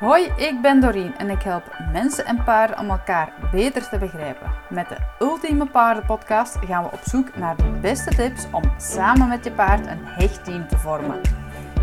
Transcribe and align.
Hoi, 0.00 0.32
ik 0.36 0.60
ben 0.62 0.80
Doreen 0.80 1.16
en 1.16 1.30
ik 1.30 1.42
help 1.42 1.78
mensen 1.92 2.26
en 2.26 2.44
paarden 2.44 2.78
om 2.78 2.90
elkaar 2.90 3.32
beter 3.50 3.88
te 3.88 3.98
begrijpen. 3.98 4.50
Met 4.70 4.88
de 4.88 4.96
Ultieme 5.18 5.66
Paardenpodcast 5.66 6.58
gaan 6.66 6.82
we 6.82 6.90
op 6.92 7.00
zoek 7.04 7.36
naar 7.36 7.56
de 7.56 7.78
beste 7.80 8.14
tips 8.14 8.46
om 8.52 8.62
samen 8.76 9.28
met 9.28 9.44
je 9.44 9.52
paard 9.52 9.86
een 9.86 10.04
hecht 10.04 10.44
team 10.44 10.68
te 10.68 10.78
vormen. 10.78 11.20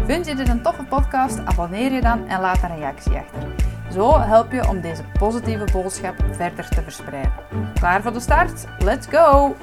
Vind 0.06 0.28
je 0.28 0.36
dit 0.36 0.48
een 0.48 0.62
toffe 0.62 0.84
podcast? 0.84 1.40
Abonneer 1.46 1.92
je 1.92 2.02
dan 2.02 2.28
en 2.28 2.42
laat 2.42 2.64
een 2.64 2.76
reactie 2.76 3.18
achter. 3.18 3.50
Zo 3.92 4.20
help 4.20 4.52
je 4.52 4.68
om 4.68 4.82
deze 4.82 5.04
positieve 5.20 5.72
boodschap 5.72 6.16
verder 6.32 6.70
te 6.70 6.82
verspreiden. 6.82 7.34
Klaar 7.74 8.02
voor 8.02 8.14
de 8.14 8.20
start? 8.20 8.66
Let's 8.80 9.08
go! 9.10 9.56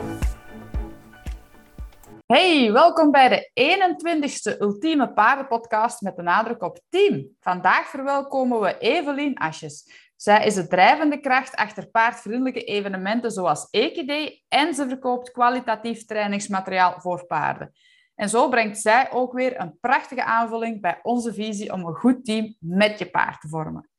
Hey, 2.35 2.73
welkom 2.73 3.11
bij 3.11 3.29
de 3.29 3.50
21ste 3.61 4.61
Ultieme 4.61 5.13
Paardenpodcast 5.13 6.00
met 6.00 6.17
de 6.17 6.22
nadruk 6.22 6.63
op 6.63 6.81
team. 6.89 7.36
Vandaag 7.41 7.86
verwelkomen 7.86 8.61
we 8.61 8.79
Evelien 8.79 9.39
Asjes. 9.39 9.91
Zij 10.17 10.46
is 10.46 10.55
de 10.55 10.67
drijvende 10.67 11.21
kracht 11.21 11.55
achter 11.55 11.91
paardvriendelijke 11.91 12.64
evenementen 12.64 13.31
zoals 13.31 13.68
EKD 13.71 14.43
en 14.49 14.75
ze 14.75 14.89
verkoopt 14.89 15.31
kwalitatief 15.31 16.05
trainingsmateriaal 16.05 17.00
voor 17.00 17.27
paarden. 17.27 17.72
En 18.14 18.29
zo 18.29 18.49
brengt 18.49 18.80
zij 18.80 19.13
ook 19.13 19.32
weer 19.32 19.61
een 19.61 19.79
prachtige 19.80 20.25
aanvulling 20.25 20.80
bij 20.80 21.00
onze 21.03 21.35
visie 21.35 21.72
om 21.72 21.86
een 21.86 21.94
goed 21.94 22.25
team 22.25 22.57
met 22.58 22.99
je 22.99 23.11
paard 23.11 23.41
te 23.41 23.49
vormen. 23.49 23.91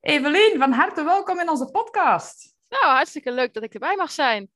Evelien, 0.00 0.54
van 0.58 0.72
harte 0.72 1.04
welkom 1.04 1.40
in 1.40 1.50
onze 1.50 1.70
podcast. 1.70 2.54
Nou, 2.68 2.84
hartstikke 2.84 3.32
leuk 3.32 3.54
dat 3.54 3.62
ik 3.62 3.74
erbij 3.74 3.96
mag 3.96 4.10
zijn. 4.10 4.50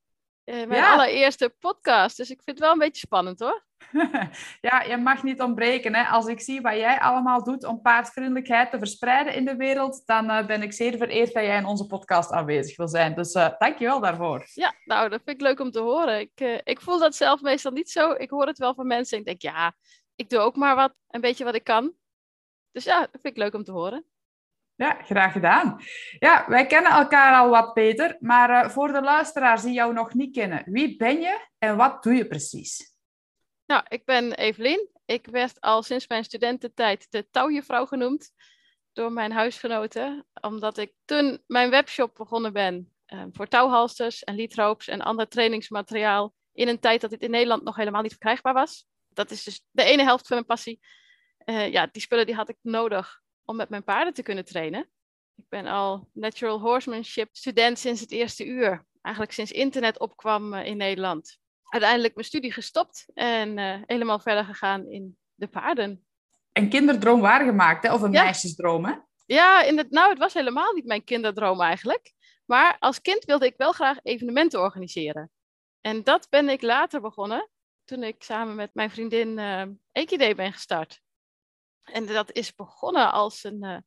Uh, 0.51 0.67
mijn 0.67 0.85
allereerste 0.85 1.55
podcast, 1.59 2.17
dus 2.17 2.31
ik 2.31 2.43
vind 2.43 2.57
het 2.57 2.67
wel 2.67 2.73
een 2.73 2.79
beetje 2.79 3.07
spannend 3.07 3.41
hoor. 3.41 3.65
ja, 4.69 4.83
je 4.83 4.97
mag 4.97 5.23
niet 5.23 5.41
ontbreken. 5.41 5.95
Hè. 5.95 6.05
Als 6.05 6.27
ik 6.27 6.41
zie 6.41 6.61
wat 6.61 6.75
jij 6.75 7.01
allemaal 7.01 7.45
doet 7.45 7.65
om 7.65 7.81
paardvriendelijkheid 7.81 8.71
te 8.71 8.79
verspreiden 8.79 9.35
in 9.35 9.45
de 9.45 9.57
wereld, 9.57 10.03
dan 10.07 10.31
uh, 10.31 10.47
ben 10.47 10.63
ik 10.63 10.73
zeer 10.73 10.97
vereerd 10.97 11.33
dat 11.33 11.45
jij 11.45 11.57
in 11.57 11.67
onze 11.67 11.87
podcast 11.87 12.33
aanwezig 12.33 12.77
wil 12.77 12.89
zijn. 12.89 13.15
Dus 13.15 13.35
uh, 13.35 13.49
dank 13.59 13.79
je 13.79 13.85
wel 13.85 14.01
daarvoor. 14.01 14.45
Ja, 14.55 14.75
nou, 14.85 15.09
dat 15.09 15.21
vind 15.25 15.37
ik 15.37 15.47
leuk 15.47 15.61
om 15.61 15.71
te 15.71 15.81
horen. 15.81 16.21
Ik, 16.21 16.61
ik 16.65 16.81
voel 16.81 16.99
dat 16.99 17.15
zelf 17.15 17.41
meestal 17.41 17.73
niet 17.73 17.91
zo. 17.91 18.13
Ik 18.13 18.31
hoor 18.31 18.47
het 18.47 18.59
wel 18.59 18.75
van 18.75 18.87
mensen 18.87 19.17
en 19.17 19.25
ik 19.25 19.29
denk, 19.29 19.55
ja, 19.55 19.75
ik 20.15 20.31
doe 20.31 20.39
ook 20.39 20.57
maar 20.57 20.75
wat, 20.75 20.95
een 21.09 21.21
beetje 21.21 21.45
wat 21.45 21.55
ik 21.55 21.65
kan. 21.65 21.93
Dus 22.73 22.85
ja, 22.85 23.01
dat 23.01 23.21
vind 23.23 23.37
ik 23.37 23.37
leuk 23.37 23.55
om 23.55 23.65
te 23.65 23.73
horen. 23.73 24.05
Ja, 24.81 24.99
graag 25.05 25.33
gedaan. 25.33 25.81
Ja, 26.19 26.45
wij 26.49 26.67
kennen 26.67 26.93
elkaar 26.93 27.41
al 27.41 27.51
wat 27.51 27.75
beter, 27.75 28.17
maar 28.21 28.65
uh, 28.65 28.71
voor 28.71 28.93
de 28.93 29.01
luisteraars 29.03 29.63
die 29.63 29.73
jou 29.73 29.93
nog 29.93 30.15
niet 30.15 30.35
kennen, 30.35 30.63
wie 30.67 30.97
ben 30.97 31.21
je 31.21 31.47
en 31.59 31.77
wat 31.77 32.03
doe 32.03 32.15
je 32.15 32.27
precies? 32.27 32.95
Nou, 33.67 33.83
ik 33.89 34.05
ben 34.05 34.33
Evelien. 34.33 34.89
Ik 35.05 35.27
werd 35.27 35.61
al 35.61 35.83
sinds 35.83 36.09
mijn 36.09 36.25
studententijd 36.25 37.07
de 37.11 37.31
touwjevrouw 37.31 37.87
genoemd 37.87 38.31
door 38.93 39.13
mijn 39.13 39.33
huisgenoten, 39.33 40.27
omdat 40.41 40.79
ik 40.79 40.93
toen 41.05 41.43
mijn 41.47 41.71
webshop 41.71 42.15
begonnen 42.15 42.53
ben 42.53 42.93
uh, 43.07 43.23
voor 43.33 43.49
touwhalsters 43.49 44.25
en 44.25 44.35
leadropes 44.35 44.89
en 44.89 45.01
ander 45.01 45.29
trainingsmateriaal 45.29 46.35
in 46.53 46.69
een 46.69 46.81
tijd 46.81 47.01
dat 47.01 47.11
dit 47.11 47.23
in 47.23 47.31
Nederland 47.31 47.63
nog 47.63 47.77
helemaal 47.77 48.03
niet 48.03 48.11
verkrijgbaar 48.11 48.55
was. 48.55 48.87
Dat 49.09 49.31
is 49.31 49.45
dus 49.45 49.65
de 49.71 49.85
ene 49.85 50.03
helft 50.03 50.27
van 50.27 50.37
mijn 50.37 50.49
passie. 50.49 50.81
Uh, 51.45 51.73
ja, 51.73 51.87
die 51.87 52.03
spullen 52.03 52.27
die 52.27 52.35
had 52.35 52.49
ik 52.49 52.57
nodig 52.63 53.21
om 53.51 53.57
met 53.57 53.69
mijn 53.69 53.85
paarden 53.85 54.15
te 54.15 54.23
kunnen 54.23 54.45
trainen. 54.45 54.81
Ik 55.37 55.49
ben 55.49 55.67
al 55.67 56.09
natural 56.13 56.61
horsemanship 56.61 57.29
student 57.33 57.79
sinds 57.79 58.01
het 58.01 58.11
eerste 58.11 58.47
uur. 58.47 58.87
Eigenlijk 59.03 59.35
sinds 59.35 59.53
internet 59.53 59.99
opkwam 59.99 60.55
uh, 60.55 60.67
in 60.67 60.77
Nederland. 60.77 61.39
Uiteindelijk 61.65 62.15
mijn 62.15 62.27
studie 62.27 62.53
gestopt 62.53 63.07
en 63.15 63.59
uh, 63.59 63.77
helemaal 63.87 64.19
verder 64.19 64.45
gegaan 64.45 64.87
in 64.87 65.17
de 65.35 65.49
paarden. 65.49 66.05
Een 66.53 66.69
kinderdroom 66.69 67.21
waargemaakt, 67.21 67.87
hè? 67.87 67.95
of 67.95 68.03
een 68.03 68.13
ja. 68.13 68.23
meisjesdroom, 68.23 68.85
hè? 68.85 68.95
Ja, 69.27 69.63
in 69.63 69.79
het, 69.79 69.91
nou, 69.91 70.09
het 70.09 70.19
was 70.19 70.35
helemaal 70.35 70.73
niet 70.73 70.87
mijn 70.87 71.05
kinderdroom 71.05 71.61
eigenlijk. 71.61 72.13
Maar 72.45 72.77
als 72.79 73.01
kind 73.01 73.25
wilde 73.25 73.47
ik 73.47 73.55
wel 73.57 73.73
graag 73.73 73.99
evenementen 74.03 74.61
organiseren. 74.61 75.31
En 75.81 76.03
dat 76.03 76.27
ben 76.29 76.49
ik 76.49 76.63
later 76.63 77.01
begonnen, 77.01 77.49
toen 77.85 78.03
ik 78.03 78.23
samen 78.23 78.55
met 78.55 78.75
mijn 78.75 78.91
vriendin 78.91 79.39
uh, 79.39 80.35
ben 80.35 80.53
gestart. 80.53 81.01
En 81.93 82.07
dat 82.07 82.33
is 82.33 82.55
begonnen 82.55 83.13
als 83.13 83.45
een, 83.45 83.65
uh, 83.65 83.79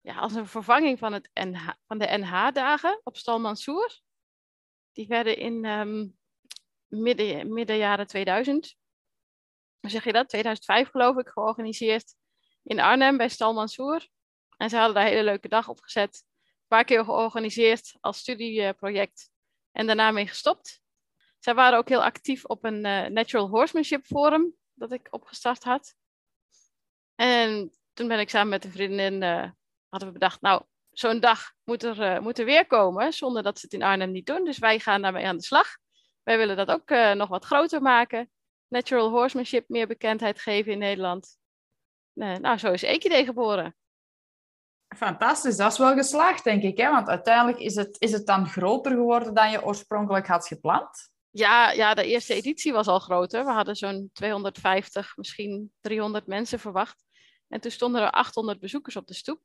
ja, 0.00 0.18
als 0.18 0.34
een 0.34 0.46
vervanging 0.46 0.98
van, 0.98 1.12
het 1.12 1.30
NH, 1.34 1.68
van 1.86 1.98
de 1.98 2.18
NH-dagen 2.18 3.00
op 3.02 3.16
Stal 3.16 3.40
Mansour. 3.40 4.00
Die 4.92 5.06
werden 5.06 5.36
in 5.36 5.64
um, 5.64 6.18
midden, 6.86 7.52
midden 7.52 7.76
jaren 7.76 8.06
2000, 8.06 8.76
hoe 9.80 9.90
zeg 9.90 10.04
je 10.04 10.12
dat? 10.12 10.28
2005 10.28 10.90
geloof 10.90 11.16
ik, 11.16 11.28
georganiseerd 11.28 12.14
in 12.62 12.80
Arnhem 12.80 13.16
bij 13.16 13.28
Stal 13.28 13.52
Mansour. 13.52 14.08
En 14.56 14.70
ze 14.70 14.76
hadden 14.76 14.94
daar 14.94 15.04
een 15.04 15.10
hele 15.10 15.24
leuke 15.24 15.48
dag 15.48 15.68
op 15.68 15.80
gezet. 15.80 16.24
Een 16.24 16.66
paar 16.66 16.84
keer 16.84 17.04
georganiseerd 17.04 17.96
als 18.00 18.18
studieproject 18.18 19.30
en 19.72 19.86
daarna 19.86 20.10
mee 20.10 20.26
gestopt. 20.26 20.80
Zij 21.38 21.54
waren 21.54 21.78
ook 21.78 21.88
heel 21.88 22.04
actief 22.04 22.44
op 22.44 22.64
een 22.64 22.84
uh, 22.84 23.06
Natural 23.06 23.48
Horsemanship 23.48 24.04
Forum 24.04 24.54
dat 24.74 24.92
ik 24.92 25.08
opgestart 25.10 25.64
had. 25.64 25.94
En 27.20 27.72
toen 27.92 28.08
ben 28.08 28.18
ik 28.18 28.30
samen 28.30 28.48
met 28.48 28.64
een 28.64 28.70
vriendin, 28.70 29.22
uh, 29.22 29.50
hadden 29.88 30.08
we 30.08 30.18
bedacht, 30.18 30.40
nou, 30.40 30.62
zo'n 30.90 31.20
dag 31.20 31.52
moet 31.64 31.82
er, 31.82 32.00
uh, 32.00 32.18
moet 32.18 32.38
er 32.38 32.44
weer 32.44 32.66
komen, 32.66 33.12
zonder 33.12 33.42
dat 33.42 33.58
ze 33.58 33.64
het 33.64 33.74
in 33.74 33.82
Arnhem 33.82 34.10
niet 34.10 34.26
doen. 34.26 34.44
Dus 34.44 34.58
wij 34.58 34.78
gaan 34.78 35.02
daarmee 35.02 35.26
aan 35.26 35.36
de 35.36 35.42
slag. 35.42 35.66
Wij 36.22 36.38
willen 36.38 36.56
dat 36.56 36.70
ook 36.70 36.90
uh, 36.90 37.12
nog 37.12 37.28
wat 37.28 37.44
groter 37.44 37.82
maken. 37.82 38.30
Natural 38.68 39.10
horsemanship 39.10 39.68
meer 39.68 39.86
bekendheid 39.86 40.40
geven 40.40 40.72
in 40.72 40.78
Nederland. 40.78 41.36
nou, 42.12 42.58
zo 42.58 42.72
is 42.72 42.82
Equidee 42.82 43.24
geboren. 43.24 43.76
Fantastisch, 44.96 45.56
dat 45.56 45.72
is 45.72 45.78
wel 45.78 45.94
geslaagd, 45.94 46.44
denk 46.44 46.62
ik. 46.62 46.78
Hè? 46.78 46.90
Want 46.90 47.08
uiteindelijk 47.08 47.58
is 47.58 47.74
het, 47.74 47.96
is 47.98 48.12
het 48.12 48.26
dan 48.26 48.48
groter 48.48 48.92
geworden 48.92 49.34
dan 49.34 49.50
je 49.50 49.64
oorspronkelijk 49.64 50.26
had 50.26 50.46
gepland? 50.46 51.10
Ja, 51.30 51.70
ja, 51.70 51.94
de 51.94 52.04
eerste 52.04 52.34
editie 52.34 52.72
was 52.72 52.86
al 52.86 52.98
groter. 52.98 53.44
We 53.44 53.50
hadden 53.50 53.76
zo'n 53.76 54.10
250, 54.12 55.16
misschien 55.16 55.72
300 55.80 56.26
mensen 56.26 56.58
verwacht. 56.58 57.06
En 57.48 57.60
toen 57.60 57.70
stonden 57.70 58.02
er 58.02 58.10
800 58.10 58.60
bezoekers 58.60 58.96
op 58.96 59.06
de 59.06 59.14
stoep. 59.14 59.40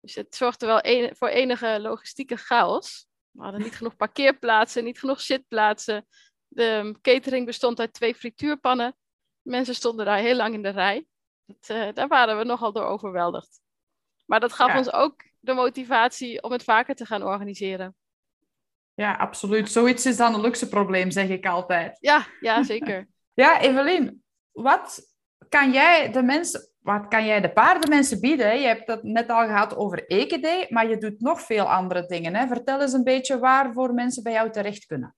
Dus 0.00 0.14
het 0.14 0.36
zorgde 0.36 0.66
wel 0.66 0.78
een, 0.82 1.16
voor 1.16 1.28
enige 1.28 1.78
logistieke 1.80 2.36
chaos. 2.36 3.06
We 3.30 3.42
hadden 3.42 3.62
niet 3.62 3.76
genoeg 3.76 3.96
parkeerplaatsen, 3.96 4.84
niet 4.84 4.98
genoeg 4.98 5.20
zitplaatsen. 5.20 6.06
De 6.48 6.96
catering 7.02 7.46
bestond 7.46 7.80
uit 7.80 7.92
twee 7.92 8.14
frituurpannen. 8.14 8.96
Mensen 9.42 9.74
stonden 9.74 10.06
daar 10.06 10.18
heel 10.18 10.36
lang 10.36 10.54
in 10.54 10.62
de 10.62 10.68
rij. 10.68 11.06
Dat, 11.44 11.68
uh, 11.70 11.92
daar 11.92 12.08
waren 12.08 12.38
we 12.38 12.44
nogal 12.44 12.72
door 12.72 12.84
overweldigd. 12.84 13.60
Maar 14.24 14.40
dat 14.40 14.52
gaf 14.52 14.68
ja. 14.68 14.78
ons 14.78 14.92
ook 14.92 15.24
de 15.40 15.52
motivatie 15.52 16.42
om 16.42 16.52
het 16.52 16.64
vaker 16.64 16.94
te 16.94 17.06
gaan 17.06 17.22
organiseren. 17.22 17.96
Ja, 18.94 19.14
absoluut. 19.14 19.70
Zoiets 19.70 20.06
is 20.06 20.16
dan 20.16 20.34
een 20.34 20.40
luxe 20.40 20.68
probleem, 20.68 21.10
zeg 21.10 21.28
ik 21.28 21.46
altijd. 21.46 21.96
Ja, 22.00 22.26
ja 22.40 22.62
zeker. 22.62 23.08
ja, 23.34 23.60
Evelien, 23.60 24.24
wat 24.52 25.00
kan 25.48 25.72
jij 25.72 26.12
de 26.12 26.22
mensen 26.22 26.70
wat 26.86 27.08
kan 27.08 27.26
jij 27.26 27.40
de 27.40 27.52
paardenmensen 27.52 28.20
bieden? 28.20 28.60
Je 28.60 28.66
hebt 28.66 28.86
het 28.86 29.02
net 29.02 29.30
al 29.30 29.46
gehad 29.46 29.76
over 29.76 30.06
EKD, 30.06 30.70
maar 30.70 30.88
je 30.88 30.98
doet 30.98 31.20
nog 31.20 31.40
veel 31.40 31.70
andere 31.70 32.06
dingen. 32.06 32.34
Hè? 32.34 32.46
Vertel 32.46 32.80
eens 32.80 32.92
een 32.92 33.04
beetje 33.04 33.38
waarvoor 33.38 33.94
mensen 33.94 34.22
bij 34.22 34.32
jou 34.32 34.50
terecht 34.50 34.86
kunnen. 34.86 35.16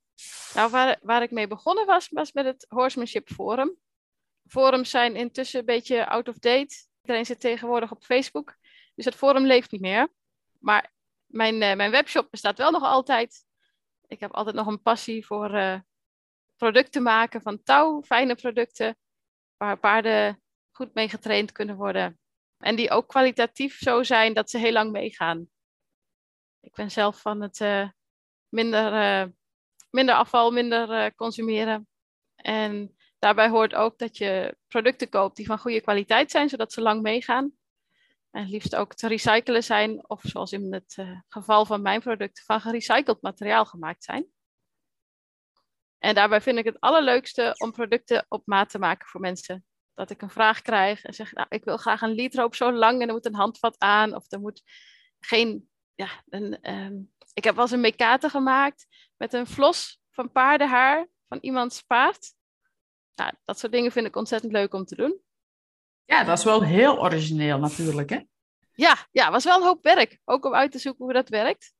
Nou, 0.54 0.96
waar, 1.00 1.22
ik 1.22 1.30
mee 1.30 1.46
begonnen 1.46 1.86
was, 1.86 2.08
was 2.08 2.32
met 2.32 2.44
het 2.44 2.66
Horsemanship 2.68 3.28
Forum. 3.28 3.76
Forums 4.46 4.90
zijn 4.90 5.16
intussen 5.16 5.60
een 5.60 5.66
beetje 5.66 6.06
out 6.06 6.28
of 6.28 6.38
date. 6.38 6.74
Iedereen 7.02 7.26
zit 7.26 7.40
tegenwoordig 7.40 7.90
op 7.90 8.04
Facebook. 8.04 8.56
Dus 8.94 9.04
het 9.04 9.14
forum 9.14 9.46
leeft 9.46 9.70
niet 9.70 9.80
meer. 9.80 10.08
Maar 10.58 10.92
mijn, 11.26 11.54
uh, 11.54 11.74
mijn 11.74 11.90
webshop 11.90 12.30
bestaat 12.30 12.58
wel 12.58 12.70
nog 12.70 12.82
altijd. 12.82 13.44
Ik 14.06 14.20
heb 14.20 14.32
altijd 14.32 14.56
nog 14.56 14.66
een 14.66 14.82
passie 14.82 15.26
voor 15.26 15.54
uh, 15.54 15.78
producten 16.56 17.02
maken 17.02 17.42
van 17.42 17.62
touw, 17.62 18.02
fijne 18.02 18.34
producten. 18.34 18.96
Waar 19.56 19.78
paarden 19.78 20.42
goed 20.78 20.94
mee 20.94 21.08
getraind 21.08 21.52
kunnen 21.52 21.76
worden. 21.76 22.18
En 22.58 22.76
die 22.76 22.90
ook 22.90 23.08
kwalitatief 23.08 23.78
zo 23.78 24.02
zijn 24.02 24.34
dat 24.34 24.50
ze 24.50 24.58
heel 24.58 24.72
lang 24.72 24.90
meegaan. 24.90 25.48
Ik 26.60 26.74
ben 26.74 26.90
zelf 26.90 27.20
van 27.20 27.40
het 27.40 27.60
uh, 27.60 27.88
minder, 28.48 28.92
uh, 28.92 29.32
minder 29.90 30.14
afval, 30.14 30.50
minder 30.50 30.90
uh, 30.90 31.06
consumeren. 31.16 31.88
En 32.36 32.96
daarbij 33.18 33.48
hoort 33.48 33.74
ook 33.74 33.98
dat 33.98 34.16
je 34.16 34.56
producten 34.68 35.08
koopt 35.08 35.36
die 35.36 35.46
van 35.46 35.58
goede 35.58 35.80
kwaliteit 35.80 36.30
zijn, 36.30 36.48
zodat 36.48 36.72
ze 36.72 36.80
lang 36.80 37.02
meegaan. 37.02 37.52
En 38.30 38.48
liefst 38.48 38.76
ook 38.76 38.94
te 38.94 39.08
recyclen 39.08 39.64
zijn, 39.64 40.08
of 40.08 40.20
zoals 40.22 40.52
in 40.52 40.72
het 40.72 41.04
geval 41.28 41.66
van 41.66 41.82
mijn 41.82 42.00
producten, 42.00 42.44
van 42.44 42.60
gerecycled 42.60 43.22
materiaal 43.22 43.64
gemaakt 43.64 44.04
zijn. 44.04 44.26
En 45.98 46.14
daarbij 46.14 46.40
vind 46.40 46.58
ik 46.58 46.64
het 46.64 46.80
allerleukste 46.80 47.54
om 47.56 47.72
producten 47.72 48.24
op 48.28 48.46
maat 48.46 48.70
te 48.70 48.78
maken 48.78 49.08
voor 49.08 49.20
mensen 49.20 49.67
dat 49.98 50.10
ik 50.10 50.22
een 50.22 50.30
vraag 50.30 50.62
krijg 50.62 51.04
en 51.04 51.14
zeg, 51.14 51.32
nou, 51.32 51.46
ik 51.48 51.64
wil 51.64 51.76
graag 51.76 52.00
een 52.00 52.10
liedroop 52.10 52.54
zo 52.54 52.72
lang 52.72 53.00
en 53.00 53.08
er 53.08 53.14
moet 53.14 53.26
een 53.26 53.34
handvat 53.34 53.78
aan 53.78 54.14
of 54.14 54.32
er 54.32 54.40
moet 54.40 54.62
geen, 55.20 55.70
ja, 55.94 56.08
een, 56.28 56.70
um, 56.74 57.12
ik 57.32 57.44
heb 57.44 57.54
wel 57.54 57.64
eens 57.64 57.72
een 57.72 57.80
mekate 57.80 58.28
gemaakt 58.28 58.86
met 59.16 59.32
een 59.32 59.46
vlos 59.46 60.00
van 60.10 60.32
paardenhaar 60.32 61.08
van 61.28 61.38
iemands 61.40 61.82
paard. 61.82 62.34
Nou, 63.14 63.32
dat 63.44 63.58
soort 63.58 63.72
dingen 63.72 63.92
vind 63.92 64.06
ik 64.06 64.16
ontzettend 64.16 64.52
leuk 64.52 64.74
om 64.74 64.84
te 64.84 64.96
doen. 64.96 65.20
Ja, 66.04 66.24
dat 66.24 66.38
is 66.38 66.44
wel 66.44 66.62
heel 66.62 66.98
origineel 66.98 67.58
natuurlijk, 67.58 68.10
hè? 68.10 68.20
Ja, 68.74 68.96
ja, 69.10 69.30
was 69.30 69.44
wel 69.44 69.56
een 69.56 69.66
hoop 69.66 69.82
werk. 69.82 70.20
Ook 70.24 70.44
om 70.44 70.54
uit 70.54 70.72
te 70.72 70.78
zoeken 70.78 71.04
hoe 71.04 71.12
dat 71.12 71.28
werkt. 71.28 71.72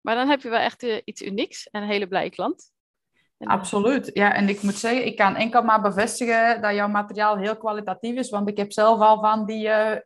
Maar 0.00 0.14
dan 0.14 0.28
heb 0.28 0.42
je 0.42 0.48
wel 0.48 0.60
echt 0.60 0.82
uh, 0.82 1.00
iets 1.04 1.22
unieks 1.22 1.70
en 1.70 1.82
een 1.82 1.88
hele 1.88 2.08
blije 2.08 2.30
klant. 2.30 2.72
Absoluut. 3.38 4.10
Ja, 4.12 4.34
en 4.34 4.48
ik 4.48 4.62
moet 4.62 4.74
zeggen, 4.74 5.06
ik 5.06 5.16
kan 5.16 5.36
enkel 5.36 5.62
maar 5.62 5.80
bevestigen 5.80 6.62
dat 6.62 6.74
jouw 6.74 6.88
materiaal 6.88 7.36
heel 7.36 7.56
kwalitatief 7.56 8.16
is. 8.16 8.30
Want 8.30 8.48
ik 8.48 8.56
heb 8.56 8.72
zelf 8.72 9.00
al 9.00 9.20
van 9.20 9.46
die 9.46 9.66
uh, 9.66 9.96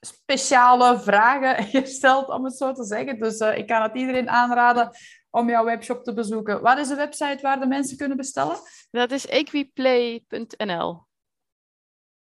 speciale 0.00 0.98
vragen 0.98 1.64
gesteld, 1.82 2.28
om 2.28 2.44
het 2.44 2.56
zo 2.56 2.72
te 2.72 2.84
zeggen. 2.84 3.18
Dus 3.18 3.40
uh, 3.40 3.58
ik 3.58 3.66
kan 3.66 3.82
het 3.82 3.94
iedereen 3.94 4.28
aanraden 4.28 4.90
om 5.30 5.48
jouw 5.48 5.64
webshop 5.64 6.04
te 6.04 6.14
bezoeken. 6.14 6.62
Wat 6.62 6.78
is 6.78 6.88
de 6.88 6.94
website 6.94 7.38
waar 7.42 7.60
de 7.60 7.66
mensen 7.66 7.96
kunnen 7.96 8.16
bestellen? 8.16 8.56
Dat 8.90 9.10
is 9.10 9.26
equiplay.nl. 9.26 11.06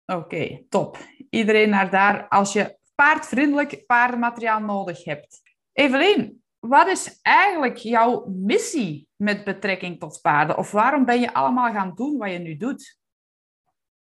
Oké, 0.06 0.64
top. 0.69 0.99
Iedereen 1.31 1.70
naar 1.70 1.91
daar 1.91 2.29
als 2.29 2.53
je 2.53 2.76
paardvriendelijk 2.94 3.87
paardenmateriaal 3.87 4.61
nodig 4.61 5.05
hebt. 5.05 5.41
Evelien, 5.73 6.43
wat 6.59 6.88
is 6.88 7.19
eigenlijk 7.23 7.76
jouw 7.76 8.26
missie 8.26 9.09
met 9.23 9.45
betrekking 9.45 10.01
tot 10.01 10.21
paarden? 10.21 10.59
Of 10.59 10.71
waarom 10.71 11.05
ben 11.05 11.21
je 11.21 11.35
allemaal 11.35 11.73
gaan 11.73 11.95
doen 11.95 12.19
wat 12.19 12.31
je 12.31 12.39
nu 12.39 12.57
doet? 12.57 12.99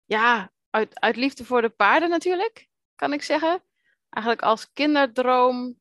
Ja, 0.05 0.51
uit, 0.69 0.99
uit 0.99 1.15
liefde 1.15 1.45
voor 1.45 1.61
de 1.61 1.69
paarden 1.69 2.09
natuurlijk, 2.09 2.69
kan 2.95 3.13
ik 3.13 3.21
zeggen. 3.21 3.63
Eigenlijk 4.09 4.45
als 4.45 4.71
kinderdroom 4.71 5.79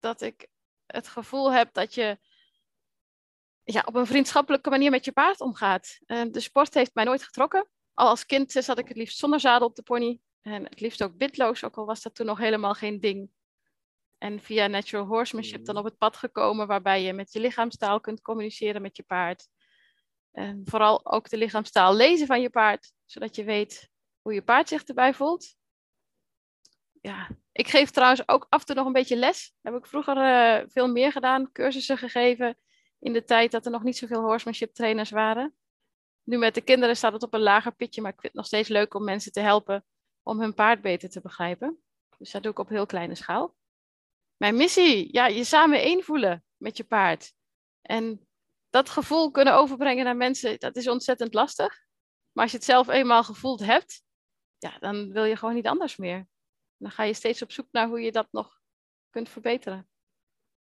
dat 0.00 0.20
ik 0.20 0.46
het 0.86 1.08
gevoel 1.08 1.52
heb 1.52 1.72
dat 1.72 1.94
je 1.94 2.18
ja, 3.64 3.82
op 3.84 3.94
een 3.94 4.06
vriendschappelijke 4.06 4.70
manier 4.70 4.90
met 4.90 5.04
je 5.04 5.12
paard 5.12 5.40
omgaat. 5.40 5.98
De 6.06 6.40
sport 6.40 6.74
heeft 6.74 6.94
mij 6.94 7.04
nooit 7.04 7.22
getrokken. 7.22 7.68
Al 7.94 8.08
als 8.08 8.26
kind 8.26 8.52
zat 8.52 8.78
ik 8.78 8.88
het 8.88 8.96
liefst 8.96 9.18
zonder 9.18 9.40
zadel 9.40 9.68
op 9.68 9.76
de 9.76 9.82
pony. 9.82 10.20
En 10.40 10.64
het 10.64 10.80
liefst 10.80 11.02
ook 11.02 11.16
bitloos, 11.16 11.64
ook 11.64 11.76
al 11.76 11.86
was 11.86 12.02
dat 12.02 12.14
toen 12.14 12.26
nog 12.26 12.38
helemaal 12.38 12.74
geen 12.74 13.00
ding. 13.00 13.30
En 14.22 14.40
via 14.40 14.66
natural 14.66 15.06
horsemanship 15.06 15.64
dan 15.64 15.76
op 15.76 15.84
het 15.84 15.98
pad 15.98 16.16
gekomen 16.16 16.66
waarbij 16.66 17.02
je 17.02 17.12
met 17.12 17.32
je 17.32 17.40
lichaamstaal 17.40 18.00
kunt 18.00 18.20
communiceren 18.20 18.82
met 18.82 18.96
je 18.96 19.02
paard. 19.02 19.48
En 20.32 20.62
vooral 20.64 21.06
ook 21.06 21.28
de 21.28 21.36
lichaamstaal 21.36 21.94
lezen 21.94 22.26
van 22.26 22.40
je 22.40 22.50
paard, 22.50 22.92
zodat 23.06 23.36
je 23.36 23.44
weet 23.44 23.90
hoe 24.20 24.34
je 24.34 24.42
paard 24.42 24.68
zich 24.68 24.84
erbij 24.84 25.14
voelt. 25.14 25.56
Ja, 27.00 27.28
ik 27.52 27.68
geef 27.68 27.90
trouwens 27.90 28.28
ook 28.28 28.46
af 28.48 28.60
en 28.60 28.66
toe 28.66 28.74
nog 28.74 28.86
een 28.86 28.92
beetje 28.92 29.16
les. 29.16 29.54
Heb 29.62 29.74
ik 29.74 29.86
vroeger 29.86 30.16
uh, 30.16 30.68
veel 30.68 30.88
meer 30.88 31.12
gedaan, 31.12 31.52
cursussen 31.52 31.98
gegeven 31.98 32.58
in 32.98 33.12
de 33.12 33.24
tijd 33.24 33.50
dat 33.50 33.64
er 33.64 33.72
nog 33.72 33.82
niet 33.82 33.96
zoveel 33.96 34.20
horsemanship 34.20 34.74
trainers 34.74 35.10
waren. 35.10 35.54
Nu 36.22 36.38
met 36.38 36.54
de 36.54 36.60
kinderen 36.60 36.96
staat 36.96 37.12
het 37.12 37.22
op 37.22 37.34
een 37.34 37.40
lager 37.40 37.74
pitje, 37.74 38.02
maar 38.02 38.12
ik 38.12 38.20
vind 38.20 38.32
het 38.32 38.42
nog 38.42 38.46
steeds 38.46 38.68
leuk 38.68 38.94
om 38.94 39.04
mensen 39.04 39.32
te 39.32 39.40
helpen 39.40 39.84
om 40.22 40.40
hun 40.40 40.54
paard 40.54 40.80
beter 40.80 41.10
te 41.10 41.20
begrijpen. 41.20 41.82
Dus 42.18 42.30
dat 42.30 42.42
doe 42.42 42.52
ik 42.52 42.58
op 42.58 42.68
heel 42.68 42.86
kleine 42.86 43.14
schaal. 43.14 43.60
Mijn 44.42 44.56
missie, 44.56 45.08
ja, 45.12 45.26
je 45.26 45.44
samen 45.44 45.80
één 45.80 46.02
voelen 46.02 46.44
met 46.56 46.76
je 46.76 46.84
paard. 46.84 47.34
En 47.82 48.28
dat 48.70 48.88
gevoel 48.88 49.30
kunnen 49.30 49.54
overbrengen 49.54 50.04
naar 50.04 50.16
mensen, 50.16 50.58
dat 50.58 50.76
is 50.76 50.88
ontzettend 50.88 51.34
lastig. 51.34 51.84
Maar 52.32 52.42
als 52.42 52.52
je 52.52 52.56
het 52.56 52.66
zelf 52.66 52.88
eenmaal 52.88 53.24
gevoeld 53.24 53.60
hebt, 53.60 54.02
ja, 54.58 54.78
dan 54.78 55.12
wil 55.12 55.24
je 55.24 55.36
gewoon 55.36 55.54
niet 55.54 55.66
anders 55.66 55.96
meer. 55.96 56.26
Dan 56.76 56.90
ga 56.90 57.02
je 57.02 57.14
steeds 57.14 57.42
op 57.42 57.52
zoek 57.52 57.66
naar 57.70 57.88
hoe 57.88 58.00
je 58.00 58.12
dat 58.12 58.28
nog 58.30 58.60
kunt 59.10 59.28
verbeteren. 59.28 59.88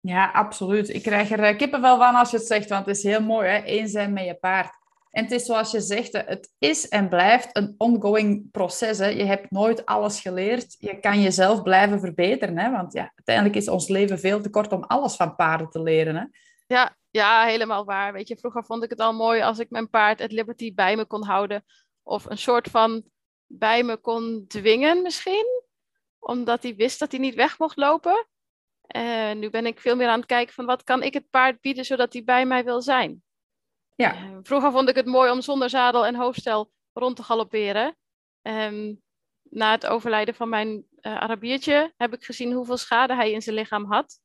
Ja, 0.00 0.30
absoluut. 0.30 0.88
Ik 0.88 1.02
krijg 1.02 1.30
er 1.30 1.42
eh, 1.42 1.56
kippenvel 1.56 1.96
van 1.96 2.14
als 2.14 2.30
je 2.30 2.36
het 2.36 2.46
zegt, 2.46 2.68
want 2.68 2.86
het 2.86 2.96
is 2.96 3.02
heel 3.02 3.22
mooi, 3.22 3.48
hè? 3.48 3.86
Zijn 3.86 4.12
met 4.12 4.24
je 4.24 4.34
paard. 4.34 4.78
En 5.14 5.22
het 5.22 5.32
is 5.32 5.44
zoals 5.44 5.70
je 5.70 5.80
zegt, 5.80 6.12
het 6.12 6.52
is 6.58 6.88
en 6.88 7.08
blijft 7.08 7.56
een 7.56 7.74
ongoing 7.78 8.50
proces. 8.50 8.98
Hè. 8.98 9.06
Je 9.06 9.24
hebt 9.24 9.50
nooit 9.50 9.86
alles 9.86 10.20
geleerd. 10.20 10.76
Je 10.78 11.00
kan 11.00 11.20
jezelf 11.20 11.62
blijven 11.62 12.00
verbeteren. 12.00 12.58
Hè. 12.58 12.70
Want 12.70 12.92
ja, 12.92 13.12
uiteindelijk 13.14 13.56
is 13.56 13.68
ons 13.68 13.88
leven 13.88 14.18
veel 14.18 14.40
te 14.40 14.50
kort 14.50 14.72
om 14.72 14.84
alles 14.84 15.16
van 15.16 15.34
paarden 15.34 15.70
te 15.70 15.82
leren. 15.82 16.16
Hè. 16.16 16.24
Ja, 16.66 16.96
ja, 17.10 17.44
helemaal 17.44 17.84
waar. 17.84 18.12
Weet 18.12 18.28
je, 18.28 18.36
vroeger 18.36 18.64
vond 18.64 18.84
ik 18.84 18.90
het 18.90 19.00
al 19.00 19.12
mooi 19.12 19.40
als 19.40 19.58
ik 19.58 19.70
mijn 19.70 19.90
paard 19.90 20.18
het 20.18 20.32
Liberty 20.32 20.74
bij 20.74 20.96
me 20.96 21.04
kon 21.04 21.24
houden. 21.24 21.64
Of 22.02 22.24
een 22.24 22.38
soort 22.38 22.68
van 22.68 23.02
bij 23.46 23.82
me 23.82 23.96
kon 23.96 24.44
dwingen 24.48 25.02
misschien. 25.02 25.62
Omdat 26.18 26.62
hij 26.62 26.74
wist 26.74 26.98
dat 26.98 27.10
hij 27.10 27.20
niet 27.20 27.34
weg 27.34 27.58
mocht 27.58 27.76
lopen. 27.76 28.26
En 28.86 29.38
nu 29.38 29.50
ben 29.50 29.66
ik 29.66 29.80
veel 29.80 29.96
meer 29.96 30.08
aan 30.08 30.18
het 30.18 30.28
kijken 30.28 30.54
van 30.54 30.64
wat 30.64 30.82
kan 30.82 31.02
ik 31.02 31.14
het 31.14 31.30
paard 31.30 31.60
bieden 31.60 31.84
zodat 31.84 32.12
hij 32.12 32.24
bij 32.24 32.46
mij 32.46 32.64
wil 32.64 32.82
zijn. 32.82 33.23
Ja. 33.94 34.14
Uh, 34.14 34.38
vroeger 34.42 34.72
vond 34.72 34.88
ik 34.88 34.94
het 34.94 35.06
mooi 35.06 35.30
om 35.30 35.40
zonder 35.40 35.70
zadel 35.70 36.06
en 36.06 36.14
hoofdstel 36.14 36.72
rond 36.92 37.16
te 37.16 37.22
galopperen. 37.22 37.96
Um, 38.42 39.02
na 39.42 39.70
het 39.70 39.86
overlijden 39.86 40.34
van 40.34 40.48
mijn 40.48 40.68
uh, 40.68 41.16
Arabiertje 41.16 41.92
heb 41.96 42.14
ik 42.14 42.24
gezien 42.24 42.52
hoeveel 42.52 42.76
schade 42.76 43.14
hij 43.14 43.32
in 43.32 43.42
zijn 43.42 43.56
lichaam 43.56 43.92
had. 43.92 44.20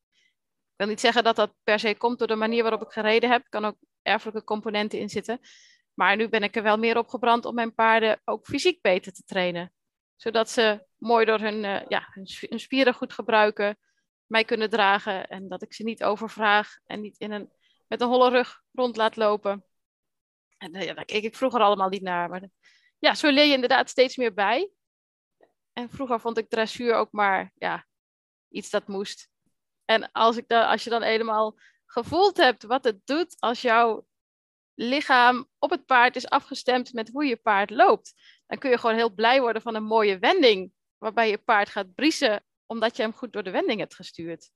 Ik 0.70 0.76
wil 0.76 0.86
niet 0.86 1.00
zeggen 1.00 1.24
dat 1.24 1.36
dat 1.36 1.54
per 1.62 1.78
se 1.78 1.96
komt 1.96 2.18
door 2.18 2.28
de 2.28 2.34
manier 2.34 2.62
waarop 2.62 2.82
ik 2.82 2.92
gereden 2.92 3.30
heb. 3.30 3.42
Er 3.42 3.48
kan 3.48 3.64
ook 3.64 3.76
erfelijke 4.02 4.44
componenten 4.44 4.98
in 4.98 5.08
zitten. 5.08 5.40
Maar 5.94 6.16
nu 6.16 6.28
ben 6.28 6.42
ik 6.42 6.56
er 6.56 6.62
wel 6.62 6.78
meer 6.78 6.98
op 6.98 7.08
gebrand 7.08 7.44
om 7.44 7.54
mijn 7.54 7.74
paarden 7.74 8.20
ook 8.24 8.46
fysiek 8.46 8.80
beter 8.80 9.12
te 9.12 9.22
trainen. 9.24 9.72
Zodat 10.16 10.50
ze 10.50 10.86
mooi 10.96 11.24
door 11.24 11.38
hun, 11.38 11.64
uh, 11.64 11.80
ja, 11.88 12.08
hun 12.48 12.58
spieren 12.58 12.94
goed 12.94 13.12
gebruiken, 13.12 13.78
mij 14.26 14.44
kunnen 14.44 14.70
dragen. 14.70 15.28
En 15.28 15.48
dat 15.48 15.62
ik 15.62 15.74
ze 15.74 15.82
niet 15.82 16.04
overvraag 16.04 16.78
en 16.86 17.00
niet 17.00 17.18
in 17.18 17.32
een 17.32 17.52
met 17.90 18.00
een 18.00 18.08
holle 18.08 18.30
rug 18.30 18.62
rond 18.72 18.96
laat 18.96 19.16
lopen. 19.16 19.64
En 20.58 20.76
uh, 20.76 20.82
ja, 20.82 20.94
daar 20.94 21.04
keek 21.04 21.22
ik 21.22 21.36
vroeger 21.36 21.60
allemaal 21.60 21.88
niet 21.88 22.02
naar. 22.02 22.28
Maar 22.28 22.48
ja, 22.98 23.14
zo 23.14 23.30
leer 23.30 23.44
je 23.44 23.52
inderdaad 23.52 23.90
steeds 23.90 24.16
meer 24.16 24.34
bij. 24.34 24.70
En 25.72 25.90
vroeger 25.90 26.20
vond 26.20 26.38
ik 26.38 26.48
dressuur 26.48 26.94
ook 26.94 27.12
maar 27.12 27.52
ja, 27.54 27.86
iets 28.48 28.70
dat 28.70 28.88
moest. 28.88 29.28
En 29.84 30.12
als, 30.12 30.36
ik 30.36 30.50
als 30.50 30.84
je 30.84 30.90
dan 30.90 31.02
helemaal 31.02 31.58
gevoeld 31.86 32.36
hebt 32.36 32.62
wat 32.62 32.84
het 32.84 33.06
doet 33.06 33.36
als 33.38 33.60
jouw 33.60 34.06
lichaam 34.74 35.48
op 35.58 35.70
het 35.70 35.86
paard 35.86 36.16
is 36.16 36.28
afgestemd 36.28 36.92
met 36.92 37.08
hoe 37.08 37.24
je 37.24 37.36
paard 37.36 37.70
loopt, 37.70 38.14
dan 38.46 38.58
kun 38.58 38.70
je 38.70 38.78
gewoon 38.78 38.96
heel 38.96 39.14
blij 39.14 39.40
worden 39.40 39.62
van 39.62 39.74
een 39.74 39.84
mooie 39.84 40.18
wending, 40.18 40.72
waarbij 40.98 41.30
je 41.30 41.38
paard 41.38 41.68
gaat 41.68 41.94
briesen 41.94 42.44
omdat 42.66 42.96
je 42.96 43.02
hem 43.02 43.12
goed 43.12 43.32
door 43.32 43.42
de 43.42 43.50
wending 43.50 43.78
hebt 43.80 43.94
gestuurd 43.94 44.50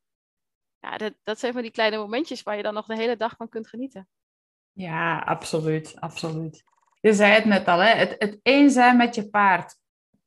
ja, 0.84 0.96
dat, 0.96 1.12
dat 1.22 1.38
zijn 1.38 1.52
van 1.52 1.62
die 1.62 1.70
kleine 1.70 1.96
momentjes 1.96 2.42
waar 2.42 2.56
je 2.56 2.62
dan 2.62 2.74
nog 2.74 2.86
de 2.86 2.96
hele 2.96 3.16
dag 3.16 3.36
van 3.36 3.48
kunt 3.48 3.68
genieten. 3.68 4.08
Ja, 4.72 5.18
absoluut, 5.18 6.00
absoluut. 6.00 6.64
Je 7.00 7.12
zei 7.12 7.32
het 7.32 7.44
net 7.44 7.68
al, 7.68 7.78
hè? 7.78 7.88
Het, 7.88 8.14
het 8.18 8.38
één 8.42 8.70
zijn 8.70 8.96
met 8.96 9.14
je 9.14 9.28
paard. 9.28 9.76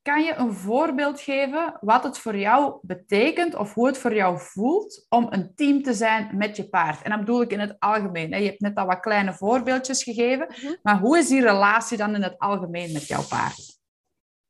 Kan 0.01 0.23
je 0.23 0.35
een 0.35 0.53
voorbeeld 0.53 1.21
geven 1.21 1.77
wat 1.81 2.03
het 2.03 2.17
voor 2.17 2.37
jou 2.37 2.79
betekent 2.81 3.55
of 3.55 3.73
hoe 3.73 3.87
het 3.87 3.97
voor 3.97 4.13
jou 4.13 4.39
voelt 4.39 5.05
om 5.09 5.27
een 5.29 5.55
team 5.55 5.83
te 5.83 5.93
zijn 5.93 6.37
met 6.37 6.55
je 6.55 6.69
paard? 6.69 7.01
En 7.01 7.09
dat 7.09 7.19
bedoel 7.19 7.41
ik 7.41 7.51
in 7.51 7.59
het 7.59 7.75
algemeen. 7.79 8.31
Hè? 8.31 8.37
Je 8.37 8.49
hebt 8.49 8.61
net 8.61 8.77
al 8.77 8.85
wat 8.85 8.99
kleine 8.99 9.33
voorbeeldjes 9.33 10.03
gegeven, 10.03 10.47
mhm. 10.49 10.73
maar 10.83 10.99
hoe 10.99 11.17
is 11.17 11.27
die 11.27 11.41
relatie 11.41 11.97
dan 11.97 12.15
in 12.15 12.23
het 12.23 12.37
algemeen 12.37 12.91
met 12.91 13.07
jouw 13.07 13.27
paard? 13.27 13.79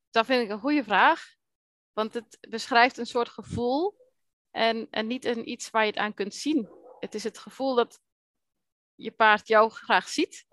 Dat 0.09 0.25
vind 0.25 0.43
ik 0.43 0.49
een 0.49 0.59
goede 0.59 0.83
vraag, 0.83 1.23
want 1.93 2.13
het 2.13 2.37
beschrijft 2.49 2.97
een 2.97 3.05
soort 3.05 3.29
gevoel 3.29 3.95
en, 4.57 4.87
en 4.89 5.07
niet 5.07 5.25
een 5.25 5.49
iets 5.49 5.69
waar 5.69 5.83
je 5.83 5.89
het 5.89 5.99
aan 5.99 6.13
kunt 6.13 6.33
zien. 6.33 6.69
Het 6.99 7.15
is 7.15 7.23
het 7.23 7.37
gevoel 7.37 7.75
dat 7.75 7.99
je 8.95 9.11
paard 9.11 9.47
jou 9.47 9.69
graag 9.69 10.07
ziet, 10.07 10.47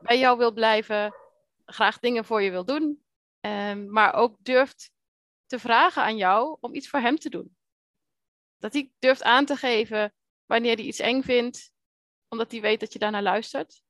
bij 0.00 0.18
jou 0.18 0.38
wil 0.38 0.52
blijven, 0.52 1.14
graag 1.64 1.98
dingen 1.98 2.24
voor 2.24 2.42
je 2.42 2.50
wil 2.50 2.64
doen, 2.64 3.04
um, 3.40 3.90
maar 3.90 4.14
ook 4.14 4.36
durft 4.38 4.92
te 5.46 5.58
vragen 5.58 6.02
aan 6.02 6.16
jou 6.16 6.56
om 6.60 6.74
iets 6.74 6.88
voor 6.88 7.00
hem 7.00 7.18
te 7.18 7.30
doen. 7.30 7.56
Dat 8.58 8.72
hij 8.72 8.92
durft 8.98 9.22
aan 9.22 9.44
te 9.44 9.56
geven 9.56 10.14
wanneer 10.46 10.76
hij 10.76 10.84
iets 10.84 10.98
eng 10.98 11.22
vindt, 11.22 11.72
omdat 12.28 12.50
hij 12.50 12.60
weet 12.60 12.80
dat 12.80 12.92
je 12.92 12.98
daarnaar 12.98 13.22
luistert. 13.22 13.82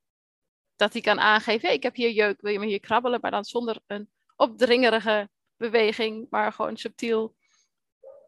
Dat 0.77 0.93
hij 0.93 1.03
kan 1.03 1.21
aangeven, 1.21 1.73
ik 1.73 1.83
heb 1.83 1.95
hier 1.95 2.11
jeuk, 2.11 2.41
wil 2.41 2.53
je 2.53 2.59
me 2.59 2.67
hier 2.67 2.81
krabbelen, 2.81 3.21
maar 3.21 3.31
dan 3.31 3.45
zonder 3.45 3.81
een 3.87 4.11
opdringerige 4.37 5.31
beweging, 5.57 6.27
maar 6.31 6.53
gewoon 6.53 6.77
subtiel. 6.77 7.37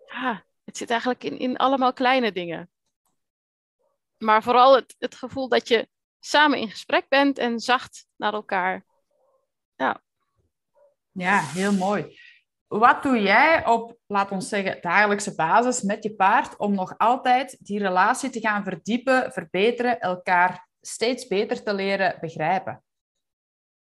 Ja, 0.06 0.44
het 0.74 0.82
zit 0.82 0.90
eigenlijk 0.90 1.24
in, 1.24 1.38
in 1.38 1.56
allemaal 1.56 1.92
kleine 1.92 2.32
dingen. 2.32 2.70
Maar 4.18 4.42
vooral 4.42 4.74
het, 4.74 4.94
het 4.98 5.14
gevoel 5.14 5.48
dat 5.48 5.68
je 5.68 5.88
samen 6.20 6.58
in 6.58 6.70
gesprek 6.70 7.08
bent 7.08 7.38
en 7.38 7.60
zacht 7.60 8.06
naar 8.16 8.32
elkaar. 8.32 8.84
Ja. 9.74 10.02
Ja, 11.10 11.40
heel 11.40 11.72
mooi. 11.72 12.18
Wat 12.66 13.02
doe 13.02 13.20
jij 13.20 13.66
op, 13.66 13.98
laat 14.06 14.30
ons 14.30 14.48
zeggen, 14.48 14.80
dagelijkse 14.80 15.34
basis 15.34 15.82
met 15.82 16.02
je 16.02 16.14
paard 16.14 16.56
om 16.56 16.74
nog 16.74 16.98
altijd 16.98 17.56
die 17.60 17.78
relatie 17.78 18.30
te 18.30 18.40
gaan 18.40 18.64
verdiepen, 18.64 19.32
verbeteren, 19.32 20.00
elkaar 20.00 20.68
steeds 20.80 21.26
beter 21.26 21.62
te 21.62 21.74
leren 21.74 22.18
begrijpen? 22.20 22.84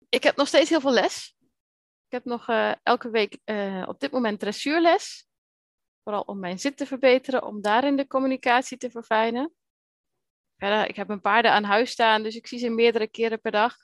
Ik 0.08 0.22
heb 0.22 0.36
nog 0.36 0.48
steeds 0.48 0.70
heel 0.70 0.80
veel 0.80 0.92
les. 0.92 1.36
Ik 2.06 2.12
heb 2.12 2.24
nog 2.24 2.48
uh, 2.48 2.72
elke 2.82 3.10
week 3.10 3.38
uh, 3.44 3.84
op 3.88 4.00
dit 4.00 4.10
moment 4.10 4.40
dressuurles. 4.40 5.27
Vooral 6.08 6.26
om 6.26 6.38
mijn 6.38 6.58
zit 6.58 6.76
te 6.76 6.86
verbeteren, 6.86 7.42
om 7.42 7.60
daarin 7.60 7.96
de 7.96 8.06
communicatie 8.06 8.76
te 8.76 8.90
verfijnen. 8.90 9.54
Verder, 10.56 10.88
ik 10.88 10.96
heb 10.96 11.06
mijn 11.06 11.20
paarden 11.20 11.52
aan 11.52 11.64
huis 11.64 11.90
staan, 11.90 12.22
dus 12.22 12.36
ik 12.36 12.46
zie 12.46 12.58
ze 12.58 12.68
meerdere 12.68 13.08
keren 13.08 13.40
per 13.40 13.50
dag. 13.50 13.76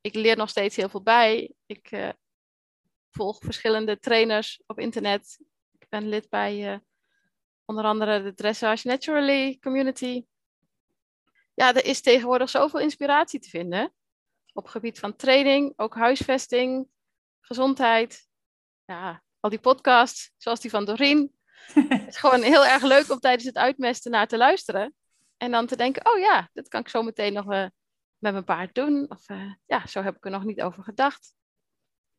Ik 0.00 0.14
leer 0.14 0.36
nog 0.36 0.48
steeds 0.48 0.76
heel 0.76 0.88
veel 0.88 1.02
bij. 1.02 1.54
Ik 1.66 1.90
uh, 1.90 2.08
volg 3.10 3.38
verschillende 3.38 3.98
trainers 3.98 4.62
op 4.66 4.78
internet. 4.78 5.38
Ik 5.78 5.88
ben 5.88 6.08
lid 6.08 6.28
bij 6.28 6.72
uh, 6.72 6.78
onder 7.64 7.84
andere 7.84 8.22
de 8.22 8.34
Dressage 8.34 8.88
Naturally 8.88 9.58
Community. 9.60 10.24
Ja, 11.54 11.74
er 11.74 11.84
is 11.84 12.00
tegenwoordig 12.00 12.50
zoveel 12.50 12.80
inspiratie 12.80 13.40
te 13.40 13.48
vinden. 13.48 13.94
Op 14.52 14.66
gebied 14.66 14.98
van 14.98 15.16
training, 15.16 15.72
ook 15.76 15.94
huisvesting, 15.94 16.88
gezondheid. 17.40 18.28
Ja, 18.84 19.24
al 19.44 19.50
die 19.50 19.58
podcasts, 19.58 20.30
zoals 20.36 20.60
die 20.60 20.70
van 20.70 20.84
Doreen. 20.84 21.32
het 21.88 22.06
is 22.08 22.16
gewoon 22.16 22.42
heel 22.42 22.66
erg 22.66 22.82
leuk 22.82 23.10
om 23.10 23.18
tijdens 23.18 23.44
het 23.44 23.56
uitmesten 23.56 24.10
naar 24.10 24.26
te 24.26 24.36
luisteren. 24.36 24.94
En 25.36 25.50
dan 25.50 25.66
te 25.66 25.76
denken, 25.76 26.06
oh 26.06 26.18
ja, 26.18 26.48
dat 26.52 26.68
kan 26.68 26.80
ik 26.80 26.88
zo 26.88 27.02
meteen 27.02 27.32
nog 27.32 27.52
uh, 27.52 27.66
met 28.18 28.32
mijn 28.32 28.44
paard 28.44 28.74
doen. 28.74 29.06
Of 29.08 29.28
uh, 29.28 29.52
ja, 29.66 29.86
zo 29.86 30.02
heb 30.02 30.16
ik 30.16 30.24
er 30.24 30.30
nog 30.30 30.44
niet 30.44 30.62
over 30.62 30.82
gedacht. 30.82 31.34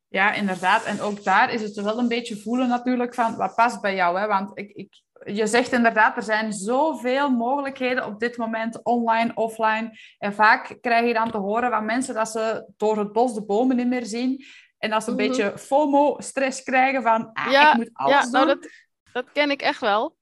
Ja, 0.08 0.32
inderdaad. 0.32 0.84
En 0.84 1.00
ook 1.00 1.24
daar 1.24 1.52
is 1.52 1.62
het 1.62 1.74
wel 1.74 1.98
een 1.98 2.08
beetje 2.08 2.40
voelen 2.40 2.68
natuurlijk 2.68 3.14
van 3.14 3.36
wat 3.36 3.54
past 3.54 3.80
bij 3.80 3.94
jou. 3.94 4.18
Hè? 4.18 4.26
Want 4.26 4.58
ik, 4.58 4.70
ik, 4.70 5.02
je 5.24 5.46
zegt 5.46 5.72
inderdaad, 5.72 6.16
er 6.16 6.22
zijn 6.22 6.52
zoveel 6.52 7.30
mogelijkheden 7.30 8.06
op 8.06 8.20
dit 8.20 8.36
moment, 8.36 8.84
online, 8.84 9.34
offline. 9.34 9.98
En 10.18 10.34
vaak 10.34 10.78
krijg 10.80 11.06
je 11.06 11.14
dan 11.14 11.30
te 11.30 11.38
horen 11.38 11.70
van 11.70 11.84
mensen 11.84 12.14
dat 12.14 12.28
ze 12.28 12.72
door 12.76 12.98
het 12.98 13.12
bos 13.12 13.34
de 13.34 13.44
bomen 13.44 13.76
niet 13.76 13.88
meer 13.88 14.06
zien. 14.06 14.44
En 14.78 15.02
ze 15.02 15.08
een 15.08 15.14
mm 15.14 15.18
-hmm. 15.18 15.28
beetje 15.28 15.58
FOMO-stress 15.58 16.62
krijgen 16.62 17.02
van, 17.02 17.32
ah, 17.32 17.52
ja, 17.52 17.70
ik 17.70 17.76
moet 17.76 17.90
alles 17.92 18.12
ja, 18.12 18.22
doen. 18.22 18.30
Nou, 18.30 18.46
dat, 18.46 18.70
dat 19.12 19.32
ken 19.32 19.50
ik 19.50 19.62
echt 19.62 19.80
wel. 19.80 20.16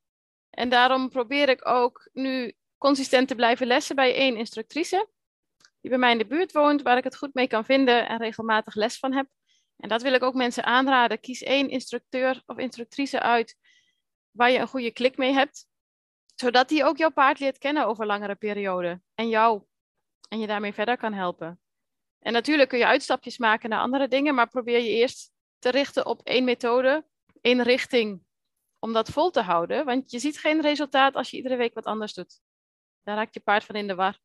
En 0.50 0.68
daarom 0.68 1.08
probeer 1.08 1.48
ik 1.48 1.68
ook 1.68 2.08
nu 2.12 2.54
consistent 2.78 3.28
te 3.28 3.34
blijven 3.34 3.66
lessen 3.66 3.96
bij 3.96 4.14
één 4.14 4.36
instructrice. 4.36 5.08
Die 5.80 5.90
bij 5.90 5.98
mij 5.98 6.12
in 6.12 6.18
de 6.18 6.26
buurt 6.26 6.52
woont, 6.52 6.82
waar 6.82 6.96
ik 6.96 7.04
het 7.04 7.16
goed 7.16 7.34
mee 7.34 7.46
kan 7.46 7.64
vinden 7.64 8.08
en 8.08 8.18
regelmatig 8.18 8.74
les 8.74 8.98
van 8.98 9.12
heb. 9.12 9.26
En 9.76 9.88
dat 9.88 10.02
wil 10.02 10.12
ik 10.12 10.22
ook 10.22 10.34
mensen 10.34 10.64
aanraden. 10.64 11.20
Kies 11.20 11.42
één 11.42 11.68
instructeur 11.68 12.42
of 12.46 12.58
instructrice 12.58 13.20
uit 13.20 13.56
waar 14.30 14.50
je 14.50 14.58
een 14.58 14.68
goede 14.68 14.92
klik 14.92 15.16
mee 15.16 15.32
hebt. 15.32 15.66
Zodat 16.34 16.68
die 16.68 16.84
ook 16.84 16.96
jouw 16.96 17.10
paard 17.10 17.38
leert 17.38 17.58
kennen 17.58 17.86
over 17.86 18.06
langere 18.06 18.34
perioden. 18.34 19.04
En 19.14 19.28
jou. 19.28 19.62
En 20.28 20.38
je 20.38 20.46
daarmee 20.46 20.72
verder 20.72 20.96
kan 20.96 21.12
helpen. 21.12 21.60
En 22.24 22.32
natuurlijk 22.32 22.68
kun 22.68 22.78
je 22.78 22.86
uitstapjes 22.86 23.38
maken 23.38 23.70
naar 23.70 23.80
andere 23.80 24.08
dingen, 24.08 24.34
maar 24.34 24.48
probeer 24.48 24.80
je 24.80 24.88
eerst 24.88 25.30
te 25.58 25.70
richten 25.70 26.06
op 26.06 26.20
één 26.22 26.44
methode, 26.44 27.06
één 27.40 27.62
richting, 27.62 28.22
om 28.78 28.92
dat 28.92 29.08
vol 29.08 29.30
te 29.30 29.40
houden. 29.40 29.84
Want 29.84 30.10
je 30.10 30.18
ziet 30.18 30.38
geen 30.38 30.60
resultaat 30.60 31.14
als 31.14 31.30
je 31.30 31.36
iedere 31.36 31.56
week 31.56 31.74
wat 31.74 31.84
anders 31.84 32.12
doet. 32.14 32.40
Daar 33.02 33.16
raakt 33.16 33.34
je 33.34 33.40
paard 33.40 33.64
van 33.64 33.74
in 33.74 33.86
de 33.86 33.94
war. 33.94 34.18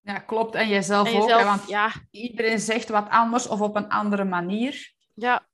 Ja, 0.00 0.18
klopt. 0.18 0.54
En 0.54 0.68
jezelf, 0.68 1.08
En 1.08 1.20
ook. 1.20 1.28
hè, 1.28 1.44
want 1.44 1.68
ja. 1.68 1.92
iedereen 2.10 2.58
zegt 2.58 2.88
wat 2.88 3.08
anders 3.08 3.46
of 3.46 3.60
op 3.60 3.76
een 3.76 3.88
andere 3.88 4.24
manier. 4.24 4.92
Ja, 5.14 5.46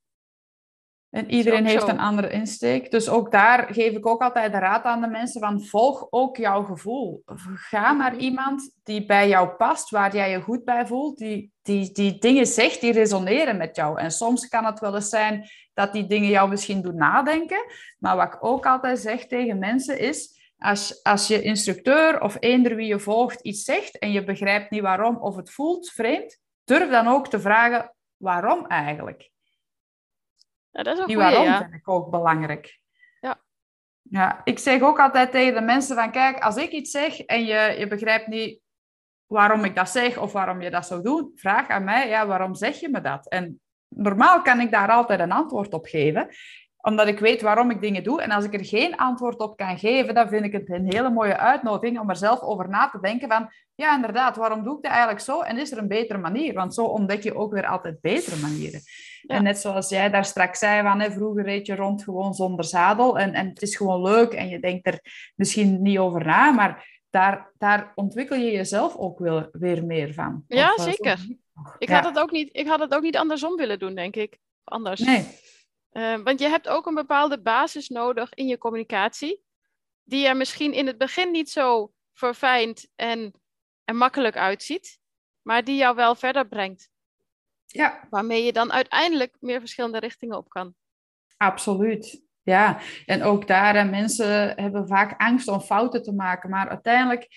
En 1.13 1.31
iedereen 1.31 1.65
heeft 1.65 1.87
een 1.87 1.99
andere 1.99 2.29
insteek. 2.29 2.91
Dus 2.91 3.09
ook 3.09 3.31
daar 3.31 3.73
geef 3.73 3.91
ik 3.91 4.05
ook 4.05 4.21
altijd 4.21 4.51
de 4.51 4.57
raad 4.57 4.83
aan 4.83 5.01
de 5.01 5.07
mensen 5.07 5.41
van 5.41 5.65
volg 5.65 6.07
ook 6.09 6.37
jouw 6.37 6.63
gevoel. 6.63 7.23
Ga 7.55 7.93
naar 7.93 8.11
Mhm. 8.11 8.19
iemand 8.19 8.75
die 8.83 9.05
bij 9.05 9.27
jou 9.27 9.49
past, 9.49 9.89
waar 9.89 10.15
jij 10.15 10.31
je 10.31 10.41
goed 10.41 10.63
bij 10.63 10.87
voelt, 10.87 11.17
die, 11.17 11.51
die, 11.61 11.91
die 11.91 12.17
dingen 12.19 12.45
zegt 12.45 12.81
die 12.81 12.91
resoneren 12.91 13.57
met 13.57 13.75
jou. 13.75 13.99
En 13.99 14.11
soms 14.11 14.47
kan 14.47 14.65
het 14.65 14.79
wel 14.79 14.95
eens 14.95 15.09
zijn 15.09 15.49
dat 15.73 15.93
die 15.93 16.07
dingen 16.07 16.29
jou 16.29 16.49
misschien 16.49 16.81
doen 16.81 16.95
nadenken. 16.95 17.65
Maar 17.99 18.15
wat 18.15 18.33
ik 18.33 18.45
ook 18.45 18.65
altijd 18.65 18.99
zeg 18.99 19.25
tegen 19.27 19.59
mensen 19.59 19.99
is, 19.99 20.41
als, 20.57 21.03
als 21.03 21.27
je 21.27 21.41
instructeur 21.41 22.21
of 22.21 22.37
eender 22.39 22.75
wie 22.75 22.87
je 22.87 22.99
volgt 22.99 23.41
iets 23.41 23.63
zegt 23.63 23.99
en 23.99 24.11
je 24.11 24.23
begrijpt 24.23 24.71
niet 24.71 24.81
waarom 24.81 25.17
of 25.17 25.35
het 25.35 25.51
voelt 25.51 25.89
vreemd, 25.89 26.39
durf 26.63 26.89
dan 26.89 27.07
ook 27.07 27.27
te 27.27 27.39
vragen 27.39 27.93
waarom 28.17 28.65
eigenlijk. 28.65 29.31
Ja, 30.73 30.83
dat 30.83 30.93
is 30.93 30.99
een 30.99 31.07
Die 31.07 31.17
waarom 31.17 31.43
ja. 31.43 31.57
vind 31.57 31.73
ik 31.73 31.89
ook 31.89 32.09
belangrijk. 32.09 32.79
Ja. 33.19 33.41
Ja, 34.01 34.41
ik 34.43 34.59
zeg 34.59 34.81
ook 34.81 34.99
altijd 34.99 35.31
tegen 35.31 35.53
de 35.53 35.61
mensen 35.61 35.95
van, 35.95 36.11
kijk, 36.11 36.39
als 36.39 36.55
ik 36.55 36.71
iets 36.71 36.91
zeg 36.91 37.19
en 37.19 37.45
je, 37.45 37.75
je 37.77 37.87
begrijpt 37.87 38.27
niet 38.27 38.59
waarom 39.25 39.65
ik 39.65 39.75
dat 39.75 39.89
zeg 39.89 40.17
of 40.17 40.31
waarom 40.31 40.61
je 40.61 40.69
dat 40.69 40.85
zou 40.85 41.01
doen, 41.01 41.31
vraag 41.35 41.67
aan 41.67 41.83
mij, 41.83 42.07
ja, 42.07 42.27
waarom 42.27 42.55
zeg 42.55 42.79
je 42.79 42.89
me 42.89 43.01
dat? 43.01 43.27
En 43.27 43.61
normaal 43.87 44.41
kan 44.41 44.59
ik 44.59 44.71
daar 44.71 44.89
altijd 44.89 45.19
een 45.19 45.31
antwoord 45.31 45.73
op 45.73 45.85
geven, 45.85 46.27
omdat 46.85 47.07
ik 47.07 47.19
weet 47.19 47.41
waarom 47.41 47.71
ik 47.71 47.81
dingen 47.81 48.03
doe. 48.03 48.21
En 48.21 48.31
als 48.31 48.45
ik 48.45 48.53
er 48.53 48.65
geen 48.65 48.95
antwoord 48.97 49.39
op 49.39 49.57
kan 49.57 49.77
geven, 49.77 50.13
dan 50.13 50.27
vind 50.27 50.45
ik 50.45 50.51
het 50.51 50.69
een 50.69 50.93
hele 50.93 51.09
mooie 51.09 51.37
uitnodiging 51.37 51.99
om 51.99 52.09
er 52.09 52.15
zelf 52.15 52.41
over 52.41 52.69
na 52.69 52.89
te 52.89 52.99
denken 53.01 53.27
van, 53.29 53.49
ja, 53.75 53.95
inderdaad, 53.95 54.35
waarom 54.35 54.63
doe 54.63 54.75
ik 54.77 54.83
dat 54.83 54.91
eigenlijk 54.91 55.21
zo? 55.21 55.41
En 55.41 55.57
is 55.57 55.71
er 55.71 55.77
een 55.77 55.87
betere 55.87 56.19
manier? 56.19 56.53
Want 56.53 56.73
zo 56.73 56.83
ontdek 56.83 57.23
je 57.23 57.35
ook 57.35 57.53
weer 57.53 57.67
altijd 57.67 58.01
betere 58.01 58.35
manieren. 58.41 58.81
Ja. 59.21 59.35
En 59.35 59.43
net 59.43 59.57
zoals 59.57 59.89
jij 59.89 60.09
daar 60.09 60.25
straks 60.25 60.59
zei, 60.59 60.81
van, 60.81 60.99
hè, 60.99 61.11
vroeger 61.11 61.43
reed 61.43 61.65
je 61.65 61.75
rond 61.75 62.03
gewoon 62.03 62.33
zonder 62.33 62.65
zadel. 62.65 63.19
En, 63.19 63.33
en 63.33 63.47
het 63.47 63.61
is 63.61 63.75
gewoon 63.75 64.01
leuk 64.01 64.33
en 64.33 64.47
je 64.49 64.59
denkt 64.59 64.87
er 64.87 64.99
misschien 65.35 65.81
niet 65.81 65.97
over 65.97 66.25
na, 66.25 66.51
maar 66.51 67.01
daar, 67.09 67.51
daar 67.57 67.91
ontwikkel 67.95 68.37
je 68.37 68.51
jezelf 68.51 68.95
ook 68.95 69.19
weer, 69.19 69.49
weer 69.51 69.85
meer 69.85 70.13
van. 70.13 70.43
Ja, 70.47 70.73
Of, 70.73 70.77
eh, 70.77 70.83
zo 70.83 70.89
zeker. 70.89 71.37
ik 71.77 71.89
Ja. 71.89 71.95
had 71.95 72.05
het 72.05 72.19
ook 72.19 72.31
niet, 72.31 72.49
ik 72.51 72.67
had 72.67 72.79
het 72.79 72.95
ook 72.95 73.01
niet 73.01 73.17
andersom 73.17 73.55
willen 73.55 73.79
doen, 73.79 73.95
denk 73.95 74.15
ik. 74.15 74.37
Anders. 74.63 74.99
Nee, 74.99 75.25
Eh, 75.93 76.17
want 76.23 76.39
je 76.39 76.47
hebt 76.47 76.67
ook 76.67 76.85
een 76.85 76.93
bepaalde 76.93 77.41
basis 77.41 77.89
nodig 77.89 78.33
in 78.33 78.47
je 78.47 78.57
communicatie, 78.57 79.43
die 80.03 80.27
er 80.27 80.37
misschien 80.37 80.73
in 80.73 80.87
het 80.87 80.97
begin 80.97 81.31
niet 81.31 81.49
zo 81.49 81.93
verfijnd 82.13 82.87
en, 82.95 83.33
en 83.85 83.95
makkelijk 83.95 84.37
uitziet, 84.37 84.99
maar 85.41 85.63
die 85.63 85.75
jou 85.75 85.95
wel 85.95 86.15
verder 86.15 86.47
brengt. 86.47 86.89
ja, 87.65 88.07
Waarmee 88.09 88.43
je 88.43 88.53
dan 88.53 88.71
uiteindelijk 88.71 89.35
meer 89.39 89.59
verschillende 89.59 89.99
richtingen 89.99 90.37
op 90.37 90.49
kan. 90.49 90.75
absoluut. 91.37 92.21
Ja, 92.41 92.79
en 93.05 93.23
ook 93.23 93.47
daar, 93.47 93.75
hè, 93.75 93.83
mensen 93.83 94.61
hebben 94.61 94.87
vaak 94.87 95.21
angst 95.21 95.47
om 95.47 95.59
fouten 95.59 96.03
te 96.03 96.13
maken, 96.13 96.49
maar 96.49 96.69
uiteindelijk, 96.69 97.27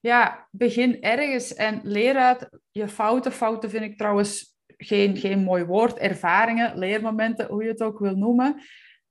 ja, 0.00 0.48
begin 0.50 1.02
ergens 1.02 1.54
en 1.54 1.80
leer 1.82 2.16
uit 2.16 2.48
je 2.70 2.88
fouten. 2.88 3.32
Fouten 3.32 3.70
vind 3.70 3.84
ik 3.84 3.98
trouwens 3.98 4.57
geen, 4.78 5.16
geen 5.16 5.38
mooi 5.42 5.64
woord, 5.64 5.98
ervaringen, 5.98 6.78
leermomenten, 6.78 7.46
hoe 7.46 7.62
je 7.62 7.68
het 7.68 7.82
ook 7.82 7.98
wil 7.98 8.14
noemen. 8.16 8.62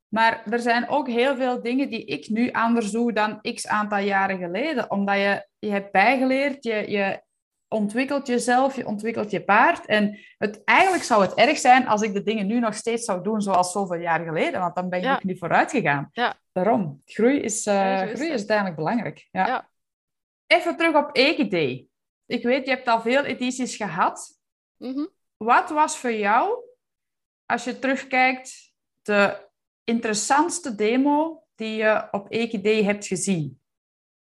Maar 0.08 0.44
er 0.50 0.60
zijn 0.60 0.88
ook 0.88 1.08
heel 1.08 1.36
veel 1.36 1.62
dingen 1.62 1.90
die 1.90 2.06
ik 2.06 2.30
nu 2.30 2.52
anders 2.52 2.92
doe 2.92 3.14
dan 3.14 3.42
x 3.42 3.68
aantal 3.68 4.00
jaren 4.00 4.38
geleden. 4.38 4.92
Omdat 4.92 5.16
je, 5.16 5.48
je 5.60 5.70
hebt 5.70 5.92
bijgeleerd, 5.92 6.64
je, 6.64 6.90
je 6.92 7.22
ontwikkelt 7.68 8.28
jezelf, 8.28 8.76
je 8.76 8.88
ontwikkelt 8.88 9.32
je 9.32 9.44
paard. 9.44 9.86
En 9.86 10.18
het, 10.38 10.64
eigenlijk 10.64 11.04
zou 11.04 11.22
het 11.22 11.34
erg 11.34 11.58
zijn 11.58 11.88
als 11.88 12.02
ik 12.02 12.14
de 12.14 12.24
dingen 12.24 12.48
nu 12.48 12.60
nog 12.60 12.74
steeds 12.74 13.06
zou 13.06 13.24
doen 13.24 13.42
zoals 13.42 13.72
zoveel 13.72 14.00
jaar 14.00 14.20
geleden. 14.26 14.60
Want 14.60 14.76
dan 14.76 14.90
ben 14.90 15.00
je 15.00 15.06
Ja. 15.06 15.14
ook 15.14 15.24
niet 15.24 15.40
vooruit 15.40 15.72
gegaan. 15.72 16.10
Ja. 16.12 16.36
Daarom, 16.52 17.02
groei 17.06 17.40
is, 17.40 17.64
Ja, 17.64 18.02
is 18.02 18.12
groei 18.14 18.30
is 18.30 18.38
uiteindelijk 18.38 18.78
belangrijk. 18.78 19.28
Ja. 19.32 19.48
Ja. 19.48 19.70
Even 20.48 20.78
terug 20.78 20.96
op 20.96 21.10
EGD. 21.14 21.86
Ik 22.26 22.44
weet, 22.44 22.66
je 22.66 22.72
hebt 22.72 22.88
al 22.88 23.02
veel 23.02 23.24
edities 23.24 23.76
gehad. 23.76 24.40
Mhm. 24.78 25.06
Wat 25.38 25.70
was 25.70 25.98
voor 25.98 26.12
jou, 26.14 26.64
als 27.46 27.64
je 27.64 27.80
terugkijkt, 27.80 28.74
de 29.02 29.48
interessantste 29.84 30.76
demo 30.76 31.44
die 31.56 31.76
je 31.76 32.08
op 32.12 32.28
EQD 32.34 32.84
hebt 32.86 33.08
gezien? 33.08 33.62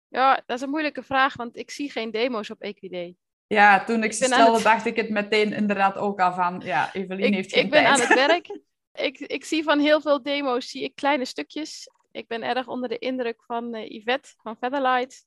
Ja, 0.08 0.42
dat 0.46 0.56
is 0.56 0.62
een 0.62 0.70
moeilijke 0.70 1.02
vraag, 1.02 1.34
want 1.36 1.56
ik 1.56 1.70
zie 1.70 1.90
geen 1.90 2.10
demo's 2.10 2.50
op 2.50 2.62
EQD. 2.62 3.14
Ja, 3.46 3.84
toen 3.84 3.98
ik, 3.98 4.04
Ik 4.04 4.12
ze 4.12 4.24
stelde, 4.24 4.52
het- 4.54 4.62
dacht 4.62 4.86
ik 4.86 4.96
het 4.96 5.10
meteen 5.10 5.52
inderdaad 5.52 5.96
ook 5.96 6.20
al 6.20 6.32
van, 6.32 6.60
ja, 6.64 6.92
Evelien 6.94 7.26
Ik, 7.26 7.34
heeft 7.34 7.52
geen 7.52 7.64
ik 7.64 7.70
ben 7.70 7.84
tijd. 7.84 8.00
aan 8.00 8.06
het 8.06 8.18
werk. 8.26 8.58
Ik, 8.92 9.18
ik 9.18 9.44
zie 9.44 9.62
van 9.62 9.78
heel 9.78 10.00
veel 10.00 10.22
demo's 10.22 10.68
zie 10.68 10.82
ik 10.82 10.94
kleine 10.94 11.24
stukjes. 11.24 11.88
Ik 12.10 12.26
ben 12.28 12.42
erg 12.42 12.66
onder 12.66 12.88
de 12.88 12.98
indruk 12.98 13.42
van 13.44 13.74
eh, 13.74 13.88
Yvette 13.90 14.34
van 14.42 14.56
Featherlight. 14.56 15.26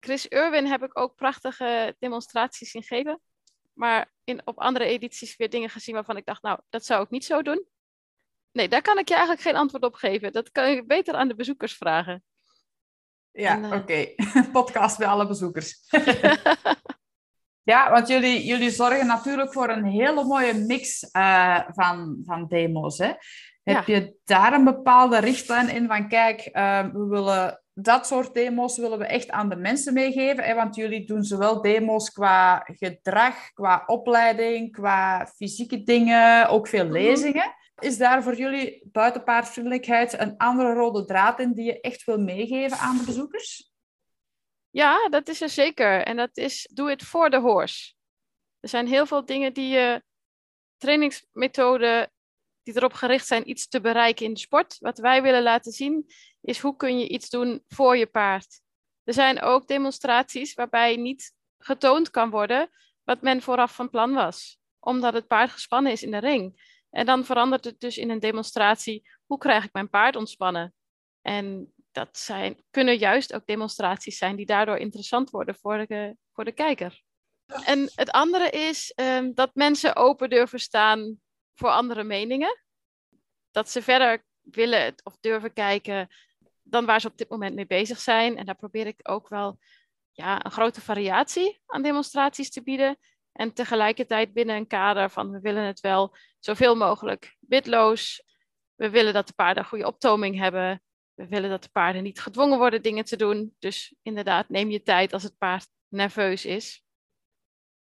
Chris 0.00 0.26
Irwin 0.26 0.66
heb 0.66 0.82
ik 0.82 0.98
ook 0.98 1.14
prachtige 1.14 1.96
demonstraties 1.98 2.70
zien 2.70 2.82
geven. 2.82 3.20
Maar 3.80 4.12
in, 4.24 4.46
op 4.46 4.58
andere 4.58 4.84
edities 4.84 5.36
weer 5.36 5.50
dingen 5.50 5.70
gezien 5.70 5.94
waarvan 5.94 6.16
ik 6.16 6.26
dacht, 6.26 6.42
nou, 6.42 6.60
dat 6.68 6.84
zou 6.84 7.02
ik 7.02 7.10
niet 7.10 7.24
zo 7.24 7.42
doen. 7.42 7.66
Nee, 8.52 8.68
daar 8.68 8.82
kan 8.82 8.98
ik 8.98 9.08
je 9.08 9.14
eigenlijk 9.14 9.42
geen 9.42 9.56
antwoord 9.56 9.84
op 9.84 9.94
geven. 9.94 10.32
Dat 10.32 10.50
kan 10.50 10.70
je 10.70 10.84
beter 10.84 11.14
aan 11.14 11.28
de 11.28 11.34
bezoekers 11.34 11.76
vragen. 11.76 12.24
Ja, 13.30 13.62
eh, 13.62 13.72
oké. 13.72 14.14
Podcast 14.52 14.98
bij 14.98 15.06
alle 15.06 15.26
bezoekers. 15.26 15.78
Ja, 17.62 17.90
want 17.90 18.08
jullie, 18.08 18.44
jullie 18.44 18.70
zorgen 18.70 19.06
natuurlijk 19.06 19.52
voor 19.52 19.68
een 19.68 19.84
hele 19.84 20.24
mooie 20.24 20.54
mix 20.54 21.10
eh, 21.10 21.60
van, 21.68 22.22
van 22.26 22.46
demo's. 22.46 22.98
Hè? 22.98 23.12
Heb 23.62 23.86
je 23.86 24.16
daar 24.24 24.52
een 24.52 24.64
bepaalde 24.64 25.18
richtlijn 25.18 25.68
in 25.68 25.86
van, 25.86 26.08
kijk, 26.08 26.40
eh, 26.40 26.86
we 26.92 27.06
willen 27.06 27.59
dat 27.74 28.06
soort 28.06 28.34
demo's 28.34 28.76
willen 28.78 28.98
we 28.98 29.06
echt 29.06 29.30
aan 29.30 29.48
de 29.48 29.56
mensen 29.56 29.92
meegeven? 29.92 30.44
Hè? 30.44 30.54
Want 30.54 30.74
jullie 30.74 31.06
doen 31.06 31.22
zowel 31.22 31.62
demo's 31.62 32.10
qua 32.10 32.58
gedrag, 32.66 33.52
qua 33.52 33.82
opleiding, 33.86 34.72
qua 34.72 35.26
fysieke 35.36 35.82
dingen, 35.82 36.48
ook 36.48 36.68
veel 36.68 36.84
Mhm. 36.84 36.92
lezingen. 36.92 37.54
Is 37.78 37.98
daar 37.98 38.22
voor 38.22 38.36
jullie 38.36 38.88
buitenpaardvriendelijkheid 38.92 40.18
een 40.20 40.36
andere 40.36 40.72
rode 40.72 41.04
draad 41.04 41.40
in 41.40 41.52
die 41.52 41.64
je 41.64 41.80
echt 41.80 42.04
wil 42.04 42.18
meegeven 42.18 42.78
aan 42.78 42.96
de 42.98 43.04
bezoekers? 43.04 43.72
Ja, 44.70 45.08
dat 45.08 45.28
is 45.28 45.40
er 45.40 45.48
zeker. 45.48 46.02
En 46.04 46.16
dat 46.16 46.36
is 46.36 46.70
doe 46.72 46.90
it 46.90 47.02
for 47.02 47.30
the 47.30 47.38
horse. 47.40 47.92
Er 48.60 48.68
zijn 48.68 48.86
heel 48.86 49.06
veel 49.06 49.24
dingen 49.24 49.52
die 49.52 49.68
je 49.68 50.02
trainingsmethoden 50.76 52.10
die 52.62 52.76
erop 52.76 52.92
gericht 52.92 53.26
zijn 53.26 53.50
iets 53.50 53.68
te 53.68 53.80
bereiken 53.80 54.26
in 54.26 54.34
de 54.34 54.40
sport. 54.40 54.76
Wat 54.78 54.98
wij 54.98 55.22
willen 55.22 55.42
laten 55.42 55.72
zien 55.72 56.06
is 56.40 56.58
hoe 56.58 56.76
kun 56.76 56.98
je 56.98 57.08
iets 57.08 57.28
doen 57.28 57.64
voor 57.68 57.96
je 57.96 58.06
paard. 58.06 58.60
Er 59.04 59.12
zijn 59.12 59.40
ook 59.40 59.66
demonstraties 59.66 60.54
waarbij 60.54 60.96
niet 60.96 61.32
getoond 61.58 62.10
kan 62.10 62.30
worden 62.30 62.70
wat 63.04 63.22
men 63.22 63.42
vooraf 63.42 63.74
van 63.74 63.90
plan 63.90 64.12
was, 64.12 64.58
omdat 64.78 65.14
het 65.14 65.26
paard 65.26 65.50
gespannen 65.50 65.92
is 65.92 66.02
in 66.02 66.10
de 66.10 66.18
ring. 66.18 66.78
En 66.90 67.06
dan 67.06 67.24
verandert 67.24 67.64
het 67.64 67.80
dus 67.80 67.98
in 67.98 68.10
een 68.10 68.20
demonstratie, 68.20 69.08
hoe 69.26 69.38
krijg 69.38 69.64
ik 69.64 69.72
mijn 69.72 69.90
paard 69.90 70.16
ontspannen? 70.16 70.74
En 71.22 71.72
dat 71.92 72.18
zijn, 72.18 72.64
kunnen 72.70 72.98
juist 72.98 73.34
ook 73.34 73.46
demonstraties 73.46 74.18
zijn 74.18 74.36
die 74.36 74.46
daardoor 74.46 74.76
interessant 74.76 75.30
worden 75.30 75.54
voor 75.54 75.86
de, 75.86 76.16
voor 76.32 76.44
de 76.44 76.52
kijker. 76.52 77.02
En 77.64 77.90
het 77.94 78.10
andere 78.10 78.50
is 78.50 78.92
ehm, 78.94 79.32
dat 79.34 79.54
mensen 79.54 79.96
open 79.96 80.30
durven 80.30 80.58
staan 80.58 81.20
voor 81.60 81.70
andere 81.70 82.04
meningen. 82.04 82.62
Dat 83.50 83.70
ze 83.70 83.82
verder 83.82 84.24
willen 84.40 84.94
of 85.02 85.16
durven 85.20 85.52
kijken 85.52 86.08
dan 86.62 86.86
waar 86.86 87.00
ze 87.00 87.06
op 87.06 87.16
dit 87.16 87.28
moment 87.28 87.54
mee 87.54 87.66
bezig 87.66 87.98
zijn. 87.98 88.36
En 88.36 88.46
daar 88.46 88.56
probeer 88.56 88.86
ik 88.86 89.00
ook 89.02 89.28
wel 89.28 89.58
ja, 90.12 90.44
een 90.44 90.50
grote 90.50 90.80
variatie 90.80 91.60
aan 91.66 91.82
demonstraties 91.82 92.50
te 92.50 92.62
bieden. 92.62 92.98
En 93.32 93.52
tegelijkertijd 93.52 94.32
binnen 94.32 94.56
een 94.56 94.66
kader 94.66 95.10
van 95.10 95.30
we 95.30 95.40
willen 95.40 95.62
het 95.62 95.80
wel 95.80 96.16
zoveel 96.38 96.76
mogelijk 96.76 97.36
witloos. 97.40 98.22
We 98.74 98.90
willen 98.90 99.12
dat 99.12 99.26
de 99.26 99.32
paarden 99.32 99.64
goede 99.64 99.86
optoming 99.86 100.38
hebben. 100.38 100.82
We 101.14 101.28
willen 101.28 101.50
dat 101.50 101.62
de 101.62 101.68
paarden 101.68 102.02
niet 102.02 102.20
gedwongen 102.20 102.58
worden 102.58 102.82
dingen 102.82 103.04
te 103.04 103.16
doen. 103.16 103.54
Dus 103.58 103.94
inderdaad, 104.02 104.48
neem 104.48 104.70
je 104.70 104.82
tijd 104.82 105.12
als 105.12 105.22
het 105.22 105.38
paard 105.38 105.68
nerveus 105.88 106.44
is. 106.44 106.84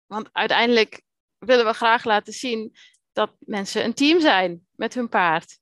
Want 0.06 0.30
uiteindelijk 0.32 1.02
willen 1.38 1.66
we 1.66 1.74
graag 1.74 2.04
laten 2.04 2.34
zien 2.34 2.76
dat 3.18 3.32
mensen 3.40 3.84
een 3.84 3.94
team 3.94 4.20
zijn 4.20 4.68
met 4.76 4.94
hun 4.94 5.10
paard. 5.10 5.60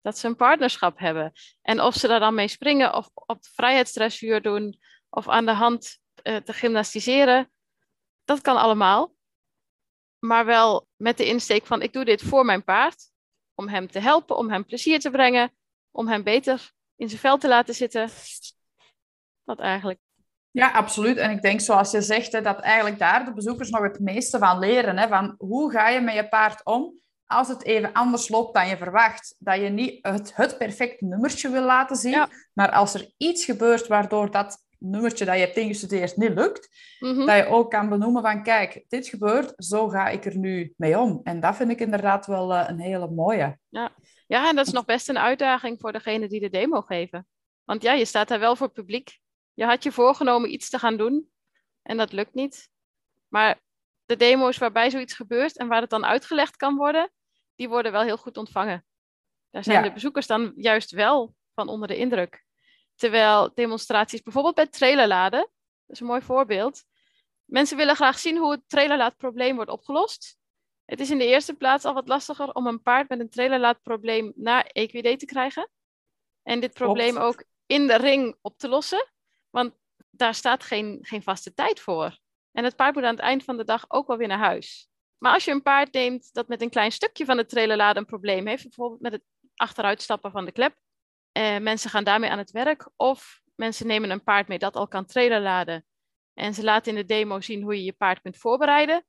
Dat 0.00 0.18
ze 0.18 0.26
een 0.26 0.36
partnerschap 0.36 0.98
hebben. 0.98 1.32
En 1.62 1.80
of 1.80 1.94
ze 1.94 2.08
daar 2.08 2.20
dan 2.20 2.34
mee 2.34 2.48
springen 2.48 2.94
of 2.94 3.10
op 3.14 3.46
vrijheidsdressuur 3.46 4.42
doen 4.42 4.78
of 5.08 5.28
aan 5.28 5.46
de 5.46 5.52
hand 5.52 5.98
uh, 6.22 6.36
te 6.36 6.52
gymnastiseren, 6.52 7.52
dat 8.24 8.40
kan 8.40 8.56
allemaal. 8.56 9.14
Maar 10.18 10.44
wel 10.44 10.88
met 10.96 11.16
de 11.16 11.26
insteek 11.26 11.66
van 11.66 11.82
ik 11.82 11.92
doe 11.92 12.04
dit 12.04 12.22
voor 12.22 12.44
mijn 12.44 12.64
paard. 12.64 13.10
Om 13.54 13.68
hem 13.68 13.90
te 13.90 13.98
helpen, 13.98 14.36
om 14.36 14.50
hem 14.50 14.64
plezier 14.64 15.00
te 15.00 15.10
brengen, 15.10 15.52
om 15.90 16.08
hem 16.08 16.22
beter 16.22 16.72
in 16.96 17.08
zijn 17.08 17.20
vel 17.20 17.38
te 17.38 17.48
laten 17.48 17.74
zitten. 17.74 18.10
Dat 19.44 19.58
eigenlijk. 19.58 20.00
Ja, 20.52 20.70
absoluut. 20.70 21.16
En 21.16 21.30
ik 21.30 21.42
denk, 21.42 21.60
zoals 21.60 21.90
je 21.90 22.02
zegt, 22.02 22.32
hè, 22.32 22.40
dat 22.40 22.60
eigenlijk 22.60 22.98
daar 22.98 23.24
de 23.24 23.32
bezoekers 23.32 23.70
nog 23.70 23.82
het 23.82 24.00
meeste 24.00 24.38
van 24.38 24.58
leren. 24.58 24.98
Hè, 24.98 25.08
van 25.08 25.34
hoe 25.38 25.70
ga 25.70 25.88
je 25.88 26.00
met 26.00 26.14
je 26.14 26.28
paard 26.28 26.64
om 26.64 27.00
als 27.32 27.48
het 27.48 27.64
even 27.64 27.92
anders 27.92 28.28
loopt 28.28 28.54
dan 28.54 28.68
je 28.68 28.76
verwacht. 28.76 29.36
Dat 29.38 29.60
je 29.60 29.68
niet 29.68 29.98
het, 30.02 30.36
het 30.36 30.58
perfect 30.58 31.00
nummertje 31.00 31.50
wil 31.50 31.64
laten 31.64 31.96
zien, 31.96 32.26
maar 32.52 32.70
als 32.70 32.94
er 32.94 33.12
iets 33.16 33.44
gebeurt 33.44 33.86
waardoor 33.86 34.30
dat 34.30 34.64
nummertje 34.78 35.24
dat 35.24 35.34
je 35.34 35.40
hebt 35.40 35.56
ingestudeerd 35.56 36.16
niet 36.16 36.34
lukt, 36.34 36.68
mhm. 36.98 37.26
dat 37.26 37.36
je 37.36 37.46
ook 37.46 37.70
kan 37.70 37.88
benoemen 37.88 38.22
van 38.22 38.42
kijk, 38.42 38.84
dit 38.88 39.08
gebeurt, 39.08 39.52
zo 39.56 39.88
ga 39.88 40.08
ik 40.08 40.24
er 40.24 40.38
nu 40.38 40.72
mee 40.76 40.98
om. 40.98 41.20
En 41.22 41.40
dat 41.40 41.56
vind 41.56 41.70
ik 41.70 41.80
inderdaad 41.80 42.26
wel 42.26 42.52
uh, 42.52 42.64
een 42.66 42.80
hele 42.80 43.10
mooie. 43.10 43.58
Ja. 43.68 43.90
ja, 44.26 44.48
en 44.48 44.56
dat 44.56 44.66
is 44.66 44.72
nog 44.72 44.84
best 44.84 45.08
een 45.08 45.18
uitdaging 45.18 45.80
voor 45.80 45.92
degene 45.92 46.28
die 46.28 46.40
de 46.40 46.50
demo 46.50 46.80
geven. 46.80 47.26
Want 47.64 47.82
ja, 47.82 47.92
je 47.92 48.04
staat 48.04 48.28
daar 48.28 48.38
wel 48.38 48.56
voor 48.56 48.68
publiek. 48.68 49.20
Je 49.54 49.64
had 49.64 49.82
je 49.82 49.92
voorgenomen 49.92 50.52
iets 50.52 50.68
te 50.68 50.78
gaan 50.78 50.96
doen 50.96 51.30
en 51.82 51.96
dat 51.96 52.12
lukt 52.12 52.34
niet. 52.34 52.70
Maar 53.28 53.60
de 54.04 54.16
demo's 54.16 54.58
waarbij 54.58 54.90
zoiets 54.90 55.14
gebeurt 55.14 55.56
en 55.56 55.68
waar 55.68 55.80
het 55.80 55.90
dan 55.90 56.04
uitgelegd 56.04 56.56
kan 56.56 56.76
worden, 56.76 57.12
die 57.54 57.68
worden 57.68 57.92
wel 57.92 58.02
heel 58.02 58.16
goed 58.16 58.36
ontvangen. 58.36 58.86
Daar 59.50 59.64
zijn 59.64 59.82
de 59.82 59.92
bezoekers 59.92 60.26
dan 60.26 60.52
juist 60.56 60.90
wel 60.90 61.34
van 61.54 61.68
onder 61.68 61.88
de 61.88 61.96
indruk. 61.96 62.44
Terwijl 62.94 63.54
demonstraties 63.54 64.22
bijvoorbeeld 64.22 64.54
bij 64.54 64.66
trailerladen, 64.66 65.40
dat 65.40 65.96
is 65.96 66.00
een 66.00 66.06
mooi 66.06 66.22
voorbeeld. 66.22 66.84
Mensen 67.44 67.76
willen 67.76 67.96
graag 67.96 68.18
zien 68.18 68.36
hoe 68.36 68.50
het 68.50 68.62
trailerlaadprobleem 68.66 69.54
wordt 69.54 69.70
opgelost. 69.70 70.36
Het 70.84 71.00
is 71.00 71.10
in 71.10 71.18
de 71.18 71.26
eerste 71.26 71.54
plaats 71.54 71.84
al 71.84 71.94
wat 71.94 72.08
lastiger 72.08 72.52
om 72.52 72.66
een 72.66 72.82
paard 72.82 73.08
met 73.08 73.20
een 73.20 73.30
trailerlaadprobleem 73.30 74.32
naar 74.36 74.64
EQD 74.64 75.18
te 75.18 75.24
krijgen. 75.26 75.70
En 76.42 76.60
dit 76.60 76.72
probleem 76.72 77.16
ook 77.16 77.44
in 77.66 77.86
de 77.86 77.96
ring 77.96 78.36
op 78.40 78.58
te 78.58 78.68
lossen. 78.68 79.11
Want 79.52 79.74
daar 80.10 80.34
staat 80.34 80.64
geen, 80.64 80.98
geen 81.02 81.22
vaste 81.22 81.54
tijd 81.54 81.80
voor. 81.80 82.18
En 82.52 82.64
het 82.64 82.76
paard 82.76 82.94
moet 82.94 83.04
aan 83.04 83.14
het 83.14 83.24
eind 83.24 83.44
van 83.44 83.56
de 83.56 83.64
dag 83.64 83.84
ook 83.88 84.06
wel 84.06 84.16
weer 84.16 84.28
naar 84.28 84.38
huis. 84.38 84.88
Maar 85.18 85.32
als 85.32 85.44
je 85.44 85.50
een 85.50 85.62
paard 85.62 85.92
neemt 85.92 86.32
dat 86.32 86.48
met 86.48 86.62
een 86.62 86.70
klein 86.70 86.92
stukje 86.92 87.24
van 87.24 87.36
de 87.36 87.46
trailerladen 87.46 87.96
een 87.96 88.08
probleem 88.08 88.46
heeft, 88.46 88.62
bijvoorbeeld 88.62 89.00
met 89.00 89.12
het 89.12 89.22
achteruitstappen 89.56 90.30
van 90.30 90.44
de 90.44 90.52
klep, 90.52 90.76
eh, 91.32 91.58
mensen 91.58 91.90
gaan 91.90 92.04
daarmee 92.04 92.30
aan 92.30 92.38
het 92.38 92.50
werk, 92.50 92.88
of 92.96 93.40
mensen 93.54 93.86
nemen 93.86 94.10
een 94.10 94.22
paard 94.22 94.48
mee 94.48 94.58
dat 94.58 94.76
al 94.76 94.88
kan 94.88 95.06
trailerladen 95.06 95.86
en 96.34 96.54
ze 96.54 96.62
laten 96.62 96.92
in 96.92 96.98
de 96.98 97.04
demo 97.04 97.40
zien 97.40 97.62
hoe 97.62 97.76
je 97.76 97.84
je 97.84 97.92
paard 97.92 98.20
kunt 98.20 98.36
voorbereiden, 98.36 99.04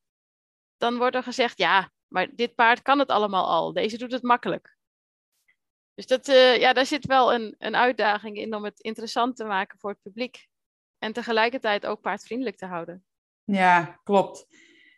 dan 0.78 0.98
wordt 0.98 1.16
er 1.16 1.24
gezegd, 1.24 1.58
ja, 1.58 1.92
maar 2.08 2.36
dit 2.36 2.56
paard 2.56 2.82
kan 2.82 3.00
het 3.00 3.10
allemaal 3.10 3.46
al, 3.46 3.74
deze 3.74 3.98
doet 3.98 4.12
het 4.12 4.24
makkelijk. 4.24 4.78
Dus 5.96 6.08
dat, 6.08 6.28
uh, 6.28 6.58
ja, 6.58 6.74
daar 6.74 6.86
zit 6.86 7.06
wel 7.06 7.34
een, 7.34 7.56
een 7.58 7.76
uitdaging 7.76 8.38
in 8.38 8.56
om 8.56 8.64
het 8.64 8.80
interessant 8.80 9.36
te 9.36 9.44
maken 9.44 9.80
voor 9.80 9.90
het 9.90 10.02
publiek. 10.02 10.48
En 10.98 11.14
tegelijkertijd 11.14 11.86
ook 11.86 12.02
paardvriendelijk 12.02 12.58
te 12.58 12.66
houden. 12.66 13.06
Ja, 13.44 14.00
klopt. 14.04 14.46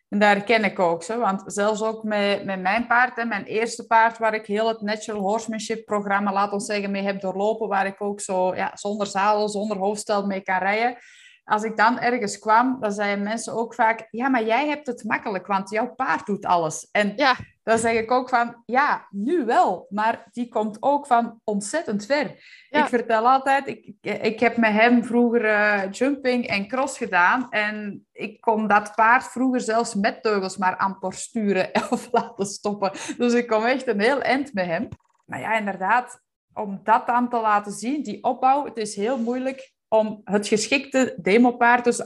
En 0.10 0.19
daar 0.19 0.43
ken 0.43 0.63
ik 0.63 0.79
ook 0.79 1.03
zo, 1.03 1.19
want 1.19 1.43
zelfs 1.45 1.84
ook 1.84 2.03
met, 2.03 2.45
met 2.45 2.62
mijn 2.62 2.88
paard, 2.88 3.15
hè, 3.15 3.25
mijn 3.25 3.43
eerste 3.43 3.86
paard, 3.86 4.17
waar 4.17 4.34
ik 4.34 4.45
heel 4.45 4.67
het 4.67 4.81
Natural 4.81 5.21
Horsemanship 5.21 5.86
programma, 5.86 6.34
laat 6.34 6.51
ons 6.51 6.65
zeggen, 6.65 6.91
mee 6.91 7.03
heb 7.03 7.21
doorlopen, 7.21 7.67
waar 7.67 7.86
ik 7.86 8.01
ook 8.01 8.21
zo 8.21 8.55
ja, 8.55 8.71
zonder 8.75 9.08
zadel, 9.08 9.49
zonder 9.49 9.77
hoofdstel 9.77 10.25
mee 10.25 10.41
kan 10.41 10.58
rijden. 10.58 10.97
Als 11.45 11.63
ik 11.63 11.77
dan 11.77 11.99
ergens 11.99 12.39
kwam, 12.39 12.77
dan 12.79 12.91
zeiden 12.91 13.23
mensen 13.23 13.53
ook 13.53 13.73
vaak, 13.73 14.08
ja, 14.12 14.29
maar 14.29 14.43
jij 14.43 14.67
hebt 14.67 14.88
het 14.88 15.03
makkelijk, 15.03 15.47
want 15.47 15.69
jouw 15.69 15.93
paard 15.95 16.25
doet 16.25 16.45
alles. 16.45 16.88
En 16.91 17.13
ja. 17.15 17.36
dan 17.63 17.77
zeg 17.77 17.93
ik 17.93 18.12
ook 18.12 18.29
van, 18.29 18.63
ja, 18.65 19.08
nu 19.10 19.45
wel, 19.45 19.88
maar 19.89 20.27
die 20.31 20.47
komt 20.47 20.77
ook 20.79 21.08
van 21.08 21.41
ontzettend 21.43 22.05
ver. 22.05 22.29
Ik 22.69 22.86
vertel 22.86 23.29
altijd, 23.29 23.67
ik, 23.67 23.93
ik 24.01 24.39
heb 24.39 24.58
met 24.58 24.71
hem 24.71 25.03
vroeger 25.03 25.45
uh, 25.45 25.91
jumping 25.91 26.47
en 26.47 26.67
cross 26.67 26.97
gedaan 26.97 27.49
en 27.49 28.05
ik 28.12 28.41
kon 28.41 28.67
dat 28.67 28.95
paard 28.95 29.23
vroeger 29.23 29.62
zelfs 29.62 29.93
met 29.93 30.23
teugels 30.23 30.58
maar 30.58 30.77
amper 30.77 31.13
sturen 31.13 31.69
of 31.89 32.08
laten 32.12 32.45
stoppen. 32.45 32.91
Dus 33.17 33.34
ik 33.34 33.47
kom 33.47 33.65
echt 33.65 33.88
een 33.88 34.01
heel 34.01 34.21
eind 34.21 34.53
met 34.53 34.65
hem. 34.65 34.88
Maar 35.25 35.39
ja, 35.39 35.58
inderdaad, 35.58 36.21
om 36.53 36.79
dat 36.84 37.08
dan 37.08 37.29
te 37.29 37.39
laten 37.39 37.71
zien, 37.71 38.03
die 38.03 38.23
opbouw, 38.23 38.65
het 38.65 38.77
is 38.77 38.95
heel 38.95 39.17
moeilijk 39.17 39.73
om 39.97 40.21
het 40.23 40.47
geschikte 40.47 41.15
demopaard 41.21 41.84
dus 41.84 42.05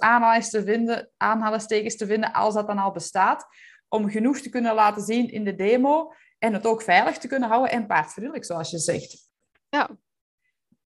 te 0.49 0.63
vinden, 0.63 1.09
aanhalingstekens 1.17 1.97
te 1.97 2.05
vinden 2.05 2.33
als 2.33 2.53
dat 2.53 2.67
dan 2.67 2.77
al 2.77 2.91
bestaat, 2.91 3.47
om 3.87 4.09
genoeg 4.09 4.39
te 4.39 4.49
kunnen 4.49 4.75
laten 4.75 5.01
zien 5.01 5.31
in 5.31 5.43
de 5.43 5.55
demo 5.55 6.13
en 6.39 6.53
het 6.53 6.65
ook 6.65 6.81
veilig 6.81 7.17
te 7.17 7.27
kunnen 7.27 7.49
houden 7.49 7.71
en 7.71 7.87
paardvriendelijk, 7.87 8.45
zoals 8.45 8.71
je 8.71 8.77
zegt. 8.77 9.17
Ja, 9.69 9.89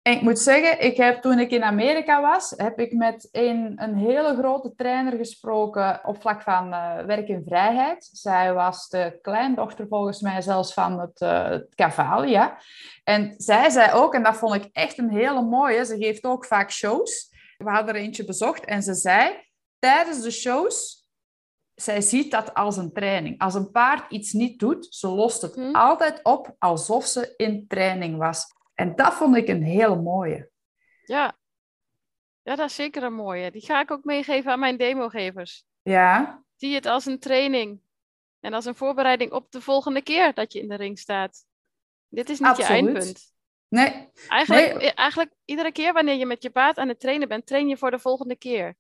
en 0.02 0.14
ik 0.14 0.22
moet 0.22 0.40
zeggen, 0.40 0.86
ik 0.86 0.98
heb, 0.98 1.22
toen 1.22 1.40
ik 1.40 1.52
in 1.52 1.64
Amerika 1.64 2.22
was, 2.22 2.54
heb 2.58 2.80
ik 2.80 2.94
met 2.94 3.30
een, 3.32 3.74
een 3.76 3.96
hele 3.96 4.36
grote 4.36 4.74
trainer 4.76 5.18
gesproken 5.18 6.00
op 6.04 6.22
vlak 6.22 6.42
van 6.42 6.68
uh, 6.68 7.06
werk 7.06 7.28
in 7.28 7.44
vrijheid. 7.46 8.10
Zij 8.12 8.54
was 8.54 8.90
de 8.90 9.20
kleindochter 9.22 9.88
volgens 9.88 10.22
mij 10.22 10.42
zelfs 10.42 10.74
van 10.74 11.00
het, 11.00 11.22
uh, 11.22 11.50
het 11.50 11.76
Cavalli, 11.76 12.30
ja. 12.30 12.58
En 13.04 13.34
zij 13.38 13.70
zei 13.70 13.92
ook, 13.92 14.14
en 14.14 14.24
dat 14.24 14.38
vond 14.38 14.56
ik 14.56 14.70
echt 14.72 14.98
een 14.98 15.12
hele 15.12 15.42
mooie, 15.42 15.86
ze 15.86 15.98
geeft 15.98 16.24
ook 16.24 16.46
vaak 16.46 16.72
shows. 16.72 17.30
We 17.58 17.70
hadden 17.70 17.96
er 17.96 18.02
eentje 18.02 18.26
bezocht 18.26 18.66
en 18.66 18.84
ze 18.84 18.94
zei, 18.94 19.32
tijdens 19.80 20.22
de 20.22 20.32
shows, 20.32 21.06
zij 21.76 22.02
ziet 22.02 22.32
dat 22.32 22.54
als 22.54 22.78
een 22.78 22.94
training. 22.94 23.40
Als 23.40 23.54
een 23.54 23.72
paard 23.72 24.12
iets 24.12 24.32
niet 24.32 24.60
doet, 24.60 24.88
ze 24.90 25.08
lost 25.08 25.42
het 25.42 25.56
hm. 25.56 25.76
altijd 25.76 26.20
op 26.24 26.56
alsof 26.60 27.06
ze 27.06 27.34
in 27.38 27.68
training 27.68 28.18
was. 28.18 28.60
En 28.74 28.96
dat 28.96 29.14
vond 29.14 29.36
ik 29.36 29.48
een 29.48 29.64
hele 29.64 29.96
mooie. 29.96 30.50
Ja. 31.06 31.38
ja, 32.42 32.56
dat 32.56 32.70
is 32.70 32.76
zeker 32.76 33.04
een 33.04 33.14
mooie. 33.14 33.52
Die 33.52 33.66
ga 33.66 33.82
ik 33.82 33.92
ook 33.92 34.04
meegeven 34.04 34.52
aan 34.52 34.60
mijn 34.60 34.78
demogevers. 34.78 35.66
Ja. 35.82 36.44
Zie 36.56 36.76
het 36.76 36.86
als 36.86 37.06
een 37.06 37.20
training. 37.20 37.82
En 38.40 38.54
als 38.54 38.66
een 38.66 38.76
voorbereiding 38.76 39.32
op 39.32 39.52
de 39.52 39.62
volgende 39.62 40.02
keer 40.02 40.34
dat 40.34 40.54
je 40.54 40.60
in 40.60 40.70
de 40.70 40.76
ring 40.76 41.00
staat. 41.00 41.46
Dit 42.08 42.30
is 42.30 42.40
niet 42.40 42.58
je 42.58 42.64
eindpunt. 42.64 43.34
Nee. 43.68 44.10
Eigenlijk, 44.28 44.78
nee. 44.78 44.94
eigenlijk 44.94 45.34
iedere 45.46 45.72
keer 45.72 45.94
wanneer 45.94 46.16
je 46.16 46.26
met 46.26 46.44
je 46.44 46.50
paard 46.50 46.78
aan 46.78 46.88
het 46.88 47.00
trainen 47.00 47.28
bent, 47.28 47.46
train 47.46 47.68
je 47.68 47.78
voor 47.78 47.92
de 47.92 48.00
volgende 48.00 48.36
keer. 48.36 48.76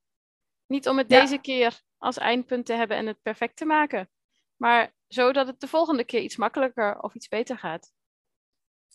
Niet 0.65 0.87
om 0.87 0.97
het 0.97 1.09
deze 1.09 1.37
keer 1.37 1.81
als 1.97 2.17
eindpunt 2.17 2.65
te 2.65 2.73
hebben 2.73 2.97
en 2.97 3.07
het 3.07 3.21
perfect 3.21 3.57
te 3.57 3.65
maken. 3.65 4.09
Maar 4.55 4.93
zodat 5.07 5.47
het 5.47 5.59
de 5.59 5.67
volgende 5.67 6.03
keer 6.03 6.21
iets 6.21 6.35
makkelijker 6.35 6.99
of 6.99 7.15
iets 7.15 7.27
beter 7.27 7.57
gaat. 7.57 7.91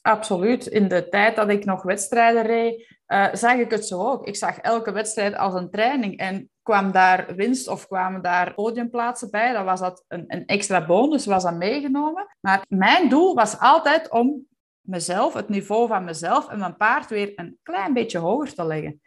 Absoluut. 0.07 0.66
In 0.66 0.88
de 0.88 1.09
tijd 1.09 1.37
dat 1.37 1.49
ik 1.49 1.64
nog 1.64 1.83
wedstrijden 1.83 2.42
reed, 2.42 2.97
uh, 3.09 3.29
zag 3.33 3.57
ik 3.57 3.71
het 3.71 3.87
zo 3.87 4.01
ook. 4.01 4.27
Ik 4.27 4.37
zag 4.37 4.59
elke 4.59 4.92
wedstrijd 4.92 5.37
als 5.37 5.55
een 5.55 5.71
training. 5.71 6.16
En 6.19 6.51
kwam 6.62 6.92
daar 6.92 7.35
winst 7.35 7.69
of 7.69 7.87
kwamen 7.87 8.23
daar 8.23 8.55
podiumplaatsen 8.55 9.31
bij, 9.31 9.53
dan 9.53 9.64
was 9.64 9.81
dat 9.81 10.05
een, 10.09 10.25
een 10.27 10.47
extra 10.47 10.87
bonus, 10.87 11.27
was 11.27 11.42
dat 11.42 11.55
meegenomen. 11.55 12.37
Maar 12.40 12.64
mijn 12.69 13.09
doel 13.09 13.35
was 13.35 13.59
altijd 13.59 14.11
om 14.11 14.47
mezelf, 14.81 15.35
het 15.35 15.49
niveau 15.49 15.88
van 15.88 16.05
mezelf 16.05 16.49
en 16.49 16.59
mijn 16.59 16.77
paard 16.77 17.11
weer 17.11 17.33
een 17.35 17.59
klein 17.62 17.92
beetje 17.92 18.19
hoger 18.19 18.55
te 18.55 18.64
leggen. 18.64 19.01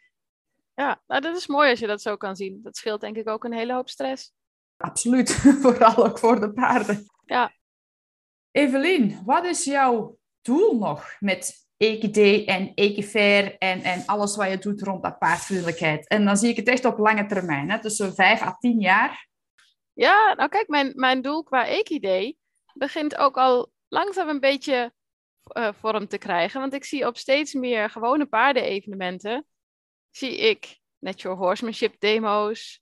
Ja, 0.73 1.01
nou, 1.07 1.21
dat 1.21 1.35
is 1.35 1.47
mooi 1.47 1.69
als 1.69 1.79
je 1.79 1.87
dat 1.87 2.01
zo 2.01 2.15
kan 2.15 2.35
zien. 2.35 2.59
Dat 2.63 2.77
scheelt 2.77 3.01
denk 3.01 3.17
ik 3.17 3.29
ook 3.29 3.43
een 3.43 3.53
hele 3.53 3.73
hoop 3.73 3.89
stress. 3.89 4.33
Absoluut, 4.77 5.31
vooral 5.61 6.05
ook 6.05 6.19
voor 6.19 6.39
de 6.39 6.53
paarden. 6.53 7.05
Ja. 7.25 7.51
Evelien, 8.51 9.21
wat 9.25 9.45
is 9.45 9.63
jouw 9.63 10.18
doel 10.41 10.77
nog 10.77 11.15
met 11.19 11.67
EQD 11.77 12.45
en 12.45 12.71
Equifair 12.75 13.57
en, 13.57 13.81
en 13.81 14.05
alles 14.05 14.35
wat 14.35 14.49
je 14.49 14.57
doet 14.57 14.81
rond 14.81 15.03
dat 15.03 15.19
paardvriendelijkheid? 15.19 16.07
En 16.07 16.25
dan 16.25 16.37
zie 16.37 16.49
ik 16.49 16.55
het 16.55 16.67
echt 16.67 16.85
op 16.85 16.97
lange 16.97 17.25
termijn, 17.25 17.69
hè? 17.69 17.81
tussen 17.81 18.15
vijf 18.15 18.41
à 18.41 18.55
tien 18.59 18.79
jaar. 18.79 19.27
Ja, 19.93 20.33
nou 20.33 20.49
kijk, 20.49 20.67
mijn, 20.67 20.91
mijn 20.95 21.21
doel 21.21 21.43
qua 21.43 21.67
EQD 21.67 22.35
begint 22.73 23.17
ook 23.17 23.37
al 23.37 23.71
langzaam 23.87 24.29
een 24.29 24.39
beetje 24.39 24.93
uh, 25.57 25.69
vorm 25.73 26.07
te 26.07 26.17
krijgen. 26.17 26.59
Want 26.59 26.73
ik 26.73 26.83
zie 26.83 27.07
op 27.07 27.17
steeds 27.17 27.53
meer 27.53 27.89
gewone 27.89 28.25
paardenevenementen, 28.25 29.45
zie 30.11 30.37
ik 30.37 30.79
natural 30.97 31.37
horsemanship 31.37 31.99
demo's, 31.99 32.81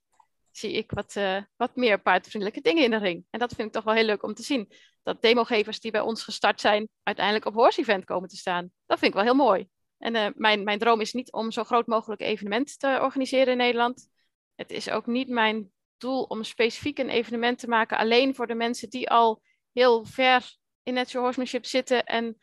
zie 0.58 0.72
ik 0.72 0.90
wat, 0.90 1.14
uh, 1.16 1.42
wat 1.56 1.76
meer 1.76 2.00
paardvriendelijke 2.00 2.60
dingen 2.60 2.84
in 2.84 2.90
de 2.90 2.96
ring. 2.96 3.24
En 3.30 3.38
dat 3.38 3.52
vind 3.54 3.68
ik 3.68 3.74
toch 3.74 3.84
wel 3.84 3.94
heel 3.94 4.04
leuk 4.04 4.22
om 4.22 4.34
te 4.34 4.42
zien. 4.42 4.72
Dat 5.02 5.22
demogevers 5.22 5.80
die 5.80 5.90
bij 5.90 6.00
ons 6.00 6.22
gestart 6.22 6.60
zijn, 6.60 6.88
uiteindelijk 7.02 7.46
op 7.46 7.54
horse 7.54 7.80
event 7.80 8.04
komen 8.04 8.28
te 8.28 8.36
staan. 8.36 8.70
Dat 8.86 8.98
vind 8.98 9.10
ik 9.10 9.16
wel 9.16 9.26
heel 9.26 9.44
mooi. 9.44 9.68
En 9.98 10.14
uh, 10.14 10.26
mijn, 10.34 10.64
mijn 10.64 10.78
droom 10.78 11.00
is 11.00 11.12
niet 11.12 11.32
om 11.32 11.50
zo 11.50 11.64
groot 11.64 11.86
mogelijk 11.86 12.20
evenement 12.20 12.78
te 12.78 12.98
organiseren 13.02 13.52
in 13.52 13.58
Nederland. 13.58 14.08
Het 14.54 14.70
is 14.70 14.90
ook 14.90 15.06
niet 15.06 15.28
mijn 15.28 15.72
doel 15.96 16.22
om 16.22 16.44
specifiek 16.44 16.98
een 16.98 17.08
evenement 17.08 17.58
te 17.58 17.68
maken 17.68 17.98
alleen 17.98 18.34
voor 18.34 18.46
de 18.46 18.54
mensen 18.54 18.90
die 18.90 19.10
al 19.10 19.42
heel 19.72 20.04
ver 20.04 20.56
in 20.82 20.94
natural 20.94 21.24
horsemanship 21.24 21.66
zitten 21.66 22.04
en 22.04 22.38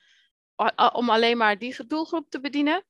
om 0.93 1.09
alleen 1.09 1.37
maar 1.37 1.57
die 1.57 1.85
doelgroep 1.85 2.29
te 2.29 2.39
bedienen. 2.39 2.85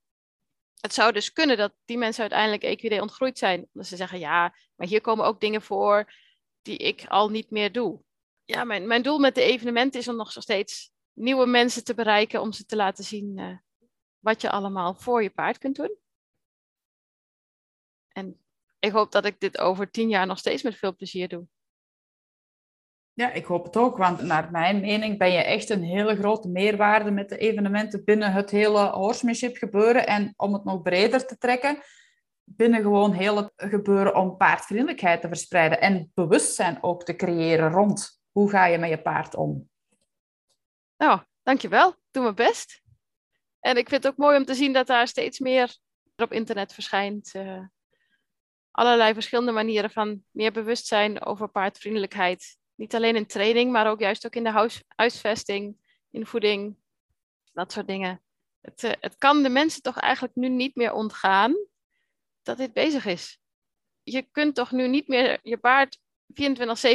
Het 0.86 0.94
zou 0.94 1.12
dus 1.12 1.32
kunnen 1.32 1.58
dat 1.58 1.74
die 1.86 1.98
mensen 1.98 2.22
uiteindelijk 2.22 2.64
EQD 2.64 3.02
ontgroeid 3.02 3.38
zijn. 3.38 3.68
Dat 3.74 3.88
ze 3.88 3.96
zeggen, 3.96 4.20
ja, 4.20 4.56
maar 4.76 4.88
hier 4.88 5.02
komen 5.02 5.26
ook 5.26 5.40
dingen 5.40 5.62
voor 5.62 6.14
die 6.62 6.78
ik 6.78 7.06
al 7.08 7.30
niet 7.30 7.50
meer 7.50 7.72
doe. 7.72 8.04
Ja, 8.44 8.64
mijn, 8.64 8.88
mijn 8.88 9.02
doel 9.02 9.20
met 9.20 9.36
de 9.36 9.42
evenementen 9.42 10.00
is 10.00 10.08
om 10.08 10.16
nog 10.16 10.32
steeds 10.32 10.92
nieuwe 11.14 11.46
mensen 11.46 11.84
te 11.84 11.94
bereiken, 11.94 12.42
om 12.42 12.52
ze 12.52 12.66
te 12.66 12.76
laten 12.76 13.04
zien 13.04 13.38
uh, 13.38 13.58
wat 14.20 14.42
je 14.42 14.50
allemaal 14.50 14.96
voor 14.96 15.24
je 15.24 15.30
paard 15.30 15.58
kunt 15.58 15.76
doen. 15.76 15.98
En 18.08 18.46
ik 18.80 18.92
hoop 18.92 19.12
dat 19.12 19.26
ik 19.26 19.40
dit 19.40 19.58
over 19.58 19.92
tien 19.92 20.10
jaar 20.10 20.28
nog 20.28 20.38
steeds 20.38 20.64
met 20.64 20.76
veel 20.76 20.96
plezier 20.96 21.28
doe. 21.28 21.48
Ja, 23.16 23.32
ik 23.32 23.46
hoop 23.46 23.64
het 23.64 23.78
ook, 23.78 23.98
want 23.98 24.22
naar 24.22 24.52
mijn 24.52 24.80
mening 24.80 25.18
ben 25.18 25.32
je 25.32 25.44
echt 25.44 25.70
een 25.70 25.84
hele 25.84 26.16
grote 26.16 26.50
meerwaarde 26.50 27.12
met 27.12 27.30
de 27.30 27.38
evenementen 27.38 28.04
binnen 28.04 28.32
het 28.32 28.50
hele 28.50 28.90
horsemanship 28.90 29.58
gebeuren. 29.58 30.08
En 30.08 30.34
om 30.38 30.54
het 30.54 30.64
nog 30.64 30.82
breder 30.82 31.26
te 31.26 31.38
trekken, 31.38 31.78
binnen 32.44 32.82
gewoon 32.82 33.14
heel 33.14 33.36
het 33.38 33.52
gebeuren 33.56 34.16
om 34.16 34.38
paardvriendelijkheid 34.38 35.22
te 35.22 35.28
verspreiden 35.28 35.82
en 35.82 36.12
bewustzijn 36.14 36.78
ook 36.84 37.04
te 37.04 37.16
creëren 37.16 37.72
rond 37.72 38.22
hoe 38.32 38.50
ga 38.50 38.66
je 38.66 38.78
met 38.78 38.90
je 38.90 39.02
paard 39.02 39.36
om. 39.36 39.70
Nou, 40.98 41.20
dankjewel. 41.44 41.96
Doe 42.12 42.24
mijn 42.24 42.36
best. 42.36 42.82
En 43.60 43.78
ik 43.78 43.90
vind 43.90 44.04
het 44.04 44.12
ook 44.12 44.18
mooi 44.18 44.38
om 44.38 44.46
te 44.46 44.56
zien 44.56 44.74
dat 44.74 44.88
daar 44.88 45.08
steeds 45.08 45.40
meer 45.40 45.78
op 46.16 46.32
internet 46.32 46.74
verschijnt. 46.74 47.34
Uh, 47.36 47.66
allerlei 48.72 49.14
verschillende 49.14 49.52
manieren 49.52 49.90
van 49.90 50.24
meer 50.32 50.52
bewustzijn 50.52 51.26
over 51.26 51.48
paardvriendelijkheid 51.48 52.58
niet 52.76 52.96
alleen 52.96 53.16
in 53.16 53.26
training, 53.26 53.72
maar 53.72 53.90
ook 53.90 54.00
juist 54.00 54.26
ook 54.26 54.36
in 54.36 54.44
de 54.44 54.52
huis, 54.52 54.84
huisvesting, 54.88 55.78
in 56.12 56.26
voeding, 56.26 56.78
dat 57.54 57.72
soort 57.72 57.88
dingen. 57.88 58.24
Het, 58.62 58.84
uh, 58.84 58.92
het 59.00 59.18
kan 59.18 59.44
de 59.44 59.50
mensen 59.50 59.82
toch 59.82 59.98
eigenlijk 59.98 60.36
nu 60.36 60.50
niet 60.50 60.76
meer 60.76 60.94
ontgaan 60.94 61.56
dat 62.42 62.58
dit 62.58 62.74
bezig 62.74 63.06
is. 63.06 63.40
Je 64.04 64.22
kunt 64.22 64.56
toch 64.56 64.72
nu 64.72 64.88
niet 64.88 65.08
meer 65.08 65.40
je 65.42 65.58
paard 65.58 66.00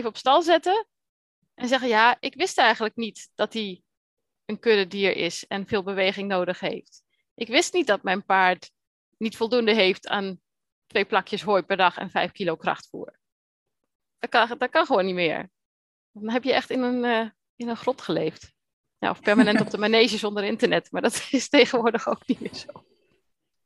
24-7 0.02 0.04
op 0.04 0.16
stal 0.16 0.42
zetten 0.42 0.86
en 1.54 1.68
zeggen: 1.68 1.88
Ja, 1.88 2.16
ik 2.20 2.34
wist 2.34 2.58
eigenlijk 2.58 2.96
niet 2.96 3.30
dat 3.34 3.52
hij 3.52 3.82
een 4.44 4.58
kudde 4.58 4.86
dier 4.86 5.16
is 5.16 5.46
en 5.46 5.66
veel 5.66 5.82
beweging 5.82 6.28
nodig 6.28 6.60
heeft. 6.60 7.02
Ik 7.34 7.48
wist 7.48 7.72
niet 7.72 7.86
dat 7.86 8.02
mijn 8.02 8.24
paard 8.24 8.70
niet 9.16 9.36
voldoende 9.36 9.74
heeft 9.74 10.08
aan 10.08 10.40
twee 10.86 11.04
plakjes 11.04 11.42
hooi 11.42 11.62
per 11.62 11.76
dag 11.76 11.96
en 11.96 12.10
vijf 12.10 12.32
kilo 12.32 12.56
krachtvoer. 12.56 13.18
Dat 14.18 14.30
kan, 14.30 14.58
dat 14.58 14.70
kan 14.70 14.86
gewoon 14.86 15.04
niet 15.04 15.14
meer. 15.14 15.50
Dan 16.12 16.30
heb 16.30 16.44
je 16.44 16.52
echt 16.52 16.70
in 16.70 16.82
een, 16.82 17.04
uh, 17.04 17.30
in 17.56 17.68
een 17.68 17.76
grot 17.76 18.00
geleefd. 18.00 18.52
Ja, 18.98 19.10
of 19.10 19.20
permanent 19.20 19.60
op 19.60 19.70
de 19.70 19.78
manege 19.88 20.18
zonder 20.18 20.44
internet. 20.44 20.92
Maar 20.92 21.02
dat 21.02 21.28
is 21.30 21.48
tegenwoordig 21.48 22.08
ook 22.08 22.26
niet 22.26 22.40
meer 22.40 22.54
zo. 22.54 22.84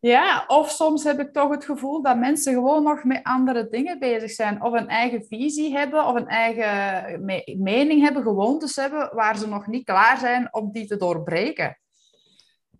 Ja, 0.01 0.45
of 0.47 0.71
soms 0.71 1.05
heb 1.05 1.21
ik 1.21 1.33
toch 1.33 1.51
het 1.51 1.65
gevoel 1.65 2.03
dat 2.03 2.17
mensen 2.17 2.53
gewoon 2.53 2.83
nog 2.83 3.05
met 3.05 3.23
andere 3.23 3.69
dingen 3.69 3.99
bezig 3.99 4.31
zijn. 4.31 4.63
Of 4.63 4.73
een 4.73 4.89
eigen 4.89 5.25
visie 5.27 5.77
hebben, 5.77 6.07
of 6.07 6.15
een 6.15 6.29
eigen 6.29 7.25
me 7.25 7.57
mening 7.59 8.03
hebben, 8.03 8.23
gewoontes 8.23 8.77
hebben, 8.77 9.15
waar 9.15 9.39
ze 9.39 9.49
nog 9.49 9.67
niet 9.67 9.85
klaar 9.85 10.19
zijn 10.19 10.55
om 10.55 10.73
die 10.73 10.87
te 10.87 10.97
doorbreken. 10.97 11.79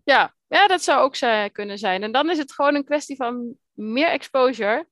Ja, 0.03 0.35
ja 0.47 0.67
dat 0.67 0.83
zou 0.83 1.01
ook 1.01 1.51
kunnen 1.51 1.77
zijn. 1.77 2.03
En 2.03 2.11
dan 2.11 2.29
is 2.29 2.37
het 2.37 2.51
gewoon 2.51 2.75
een 2.75 2.85
kwestie 2.85 3.15
van 3.15 3.55
meer 3.71 4.07
exposure, 4.07 4.87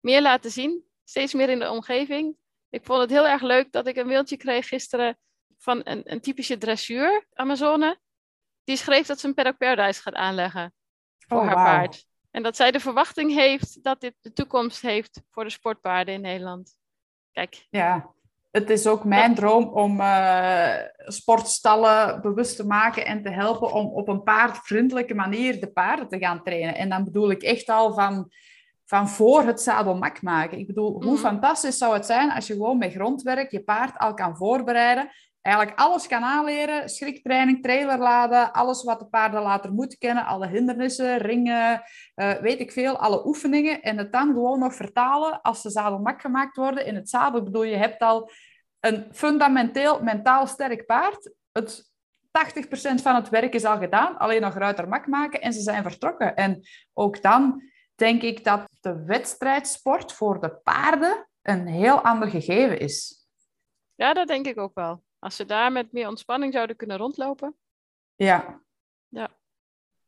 meer 0.00 0.22
laten 0.22 0.50
zien, 0.50 0.84
steeds 1.04 1.34
meer 1.34 1.48
in 1.48 1.58
de 1.58 1.70
omgeving. 1.70 2.36
Ik 2.72 2.84
vond 2.84 3.00
het 3.00 3.10
heel 3.10 3.28
erg 3.28 3.42
leuk 3.42 3.72
dat 3.72 3.86
ik 3.86 3.96
een 3.96 4.06
mailtje 4.06 4.36
kreeg 4.36 4.68
gisteren 4.68 5.18
van 5.58 5.80
een, 5.84 6.02
een 6.04 6.20
typische 6.20 6.58
dressuur 6.58 7.26
Amazone. 7.32 7.98
Die 8.64 8.76
schreef 8.76 9.06
dat 9.06 9.20
ze 9.20 9.26
een 9.26 9.34
Paddock 9.34 9.58
Paradise 9.58 10.02
gaat 10.02 10.14
aanleggen 10.14 10.74
voor 11.18 11.40
oh, 11.40 11.46
haar 11.46 11.54
paard. 11.54 12.06
En 12.30 12.42
dat 12.42 12.56
zij 12.56 12.70
de 12.70 12.80
verwachting 12.80 13.34
heeft 13.34 13.82
dat 13.82 14.00
dit 14.00 14.14
de 14.20 14.32
toekomst 14.32 14.82
heeft 14.82 15.22
voor 15.30 15.44
de 15.44 15.50
sportpaarden 15.50 16.14
in 16.14 16.20
Nederland. 16.20 16.76
Kijk. 17.32 17.66
Ja, 17.70 18.14
het 18.50 18.70
is 18.70 18.86
ook 18.86 19.04
mijn 19.04 19.34
droom 19.34 19.64
om 19.64 20.00
uh, 20.00 20.74
sportstallen 20.96 22.20
bewust 22.20 22.56
te 22.56 22.66
maken 22.66 23.06
en 23.06 23.22
te 23.22 23.30
helpen 23.30 23.72
om 23.72 23.86
op 23.86 24.08
een 24.08 24.22
paardvriendelijke 24.22 25.14
manier 25.14 25.60
de 25.60 25.72
paarden 25.72 26.08
te 26.08 26.18
gaan 26.18 26.42
trainen. 26.42 26.74
En 26.74 26.88
dan 26.88 27.04
bedoel 27.04 27.30
ik 27.30 27.42
echt 27.42 27.68
al 27.68 27.94
van 27.94 28.30
van 28.92 29.08
voor 29.08 29.42
het 29.42 29.60
zadelmak 29.60 30.22
maken. 30.22 30.58
Ik 30.58 30.66
bedoel, 30.66 30.92
hoe 30.92 31.12
mhm. 31.12 31.16
fantastisch 31.16 31.78
zou 31.78 31.94
het 31.94 32.06
zijn 32.06 32.30
als 32.30 32.46
je 32.46 32.52
gewoon 32.52 32.78
met 32.78 32.92
grondwerk 32.92 33.50
je 33.50 33.62
paard 33.62 33.98
al 33.98 34.14
kan 34.14 34.36
voorbereiden. 34.36 35.10
Eigenlijk 35.40 35.78
alles 35.78 36.06
kan 36.06 36.22
aanleren, 36.22 36.88
schriktraining, 36.88 37.62
trailerladen, 37.62 38.52
alles 38.52 38.82
wat 38.82 38.98
de 38.98 39.06
paarden 39.06 39.42
later 39.42 39.72
moeten 39.72 39.98
kennen, 39.98 40.24
alle 40.26 40.46
hindernissen, 40.46 41.18
ringen, 41.18 41.82
uh, 42.16 42.32
weet 42.32 42.60
ik 42.60 42.72
veel, 42.72 42.96
alle 42.96 43.26
oefeningen. 43.26 43.82
En 43.82 43.98
het 43.98 44.12
dan 44.12 44.32
gewoon 44.32 44.58
nog 44.58 44.74
vertalen 44.74 45.40
als 45.40 45.60
ze 45.60 45.70
zadelmak 45.70 46.20
gemaakt 46.20 46.56
worden 46.56 46.86
in 46.86 46.94
het 46.94 47.08
zadel. 47.08 47.38
Ik 47.38 47.44
bedoel, 47.44 47.64
je 47.64 47.76
hebt 47.76 48.02
al 48.02 48.30
een 48.80 49.06
fundamenteel 49.12 50.02
mentaal 50.02 50.46
sterk 50.46 50.86
paard. 50.86 51.32
Het 51.52 51.90
80% 52.32 53.02
van 53.02 53.14
het 53.14 53.28
werk 53.28 53.54
is 53.54 53.64
al 53.64 53.78
gedaan, 53.78 54.18
alleen 54.18 54.40
nog 54.40 54.54
ruitermak 54.54 55.06
maken 55.06 55.40
en 55.40 55.52
ze 55.52 55.60
zijn 55.60 55.82
vertrokken. 55.82 56.34
En 56.34 56.60
ook 56.92 57.22
dan 57.22 57.70
denk 57.94 58.22
ik 58.22 58.44
dat 58.44 58.68
de 58.80 59.04
wedstrijdsport 59.04 60.12
voor 60.12 60.40
de 60.40 60.50
paarden 60.62 61.28
een 61.42 61.66
heel 61.66 62.00
ander 62.00 62.28
gegeven 62.28 62.78
is. 62.78 63.26
Ja, 63.94 64.14
dat 64.14 64.28
denk 64.28 64.46
ik 64.46 64.58
ook 64.58 64.74
wel. 64.74 65.02
Als 65.18 65.36
ze 65.36 65.44
daar 65.44 65.72
met 65.72 65.92
meer 65.92 66.08
ontspanning 66.08 66.52
zouden 66.52 66.76
kunnen 66.76 66.96
rondlopen. 66.96 67.56
Ja. 68.16 68.60
Ja. 69.08 69.30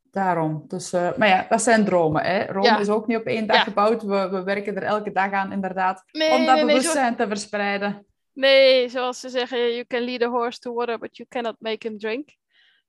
Daarom. 0.03 0.64
Dus, 0.68 0.92
uh, 0.92 1.16
maar 1.16 1.29
ja, 1.29 1.47
dat 1.49 1.62
zijn 1.62 1.85
dromen. 1.85 2.23
Hè? 2.23 2.44
Rome 2.44 2.81
is 2.81 2.88
ook 2.88 3.07
niet 3.07 3.16
op 3.16 3.25
één 3.25 3.47
dag 3.47 3.64
gebouwd. 3.64 4.03
We, 4.03 4.29
we 4.29 4.42
werken 4.42 4.77
er 4.77 4.83
elke 4.83 5.12
dag 5.12 5.33
aan, 5.33 5.53
inderdaad. 5.53 6.05
om 6.12 6.44
dat 6.44 6.61
bewustzijn 6.61 7.16
te 7.16 7.27
verspreiden. 7.27 8.07
Nee, 8.33 8.88
zoals 8.88 9.20
ze 9.20 9.29
zeggen, 9.29 9.59
you 9.59 9.85
can 9.85 10.01
lead 10.01 10.23
a 10.23 10.29
horse 10.29 10.59
to 10.59 10.73
water, 10.73 10.99
but 10.99 11.16
you 11.16 11.29
cannot 11.29 11.57
make 11.59 11.88
him 11.88 11.99
drink. 11.99 12.29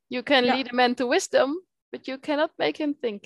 You 0.08 0.24
can 0.24 0.44
lead 0.44 0.72
a 0.72 0.76
man 0.76 0.94
to 0.94 1.08
wisdom, 1.08 1.64
but 1.90 2.06
you 2.06 2.20
cannot 2.20 2.52
make 2.56 2.84
him 2.84 2.98
think. 3.00 3.24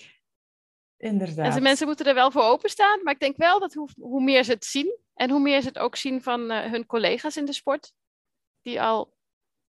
Inderdaad. 0.99 1.55
En 1.55 1.63
mensen 1.63 1.88
moeten 1.88 2.05
er 2.05 2.13
wel 2.13 2.31
voor 2.31 2.43
openstaan, 2.43 3.03
maar 3.03 3.13
ik 3.13 3.19
denk 3.19 3.38
wel 3.38 3.59
dat 3.59 3.73
hoe, 3.73 3.89
hoe 3.99 4.23
meer 4.23 4.43
ze 4.43 4.51
het 4.51 4.65
zien 4.65 4.97
en 5.13 5.29
hoe 5.29 5.39
meer 5.39 5.62
ze 5.62 5.67
het 5.67 5.79
ook 5.79 5.95
zien 5.95 6.23
van 6.23 6.51
uh, 6.51 6.59
hun 6.59 6.85
collega's 6.85 7.38
in 7.38 7.45
de 7.45 7.53
sport, 7.53 7.93
die 8.62 8.81
al 8.81 9.13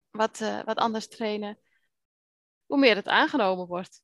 wat, 0.10 0.40
uh, 0.40 0.64
wat 0.64 0.78
anders 0.78 1.08
trainen, 1.08 1.60
hoe 2.66 2.78
meer 2.78 2.96
het 2.96 3.08
aangenomen 3.08 3.68
wordt. 3.68 4.04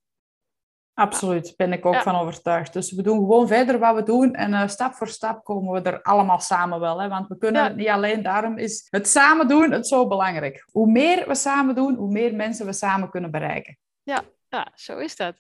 Absoluut, 0.94 1.54
ben 1.58 1.74
ik 1.74 1.86
ook 1.86 1.94
ja. 1.94 2.02
van 2.02 2.16
overtuigd. 2.16 2.74
Dus 2.74 2.92
we 2.92 3.02
doen 3.02 3.18
gewoon 3.18 3.48
verder 3.48 3.80
wat 3.80 3.96
we 3.96 4.04
doen 4.04 4.34
en 4.34 4.52
uh, 4.52 4.68
stap 4.68 4.94
voor 4.94 5.08
stap 5.08 5.44
komen 5.44 5.74
we 5.74 5.90
er 5.90 6.02
allemaal 6.02 6.40
samen 6.40 6.80
wel. 6.80 7.02
Hè? 7.02 7.10
Want 7.10 7.28
we 7.28 7.38
kunnen 7.38 7.62
ja. 7.62 7.68
het 7.68 7.78
niet 7.78 7.88
alleen, 7.88 8.24
daarom 8.24 8.58
is 8.58 8.88
het 8.90 9.08
samen 9.08 9.48
doen 9.48 9.72
het 9.72 9.88
zo 9.88 10.08
belangrijk. 10.08 10.66
Hoe 10.72 10.92
meer 10.92 11.28
we 11.28 11.36
samen 11.36 11.76
doen, 11.76 11.96
hoe 11.96 12.12
meer 12.12 12.36
mensen 12.36 12.66
we 12.66 12.74
samen 12.74 13.10
kunnen 13.10 13.32
bereiken. 13.32 13.78
Ja, 14.04 14.24
ja 14.50 14.72
zo 14.76 14.98
is 14.98 15.16
dat. 15.16 15.36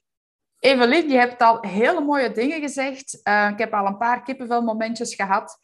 Evelien, 0.61 1.09
je 1.09 1.17
hebt 1.17 1.41
al 1.41 1.61
hele 1.61 2.01
mooie 2.01 2.31
dingen 2.31 2.59
gezegd. 2.59 3.21
Eh, 3.23 3.49
ik 3.51 3.57
heb 3.57 3.73
al 3.73 3.85
een 3.85 3.97
paar 3.97 4.23
kippenvelmomentjes 4.23 5.15
gehad. 5.15 5.59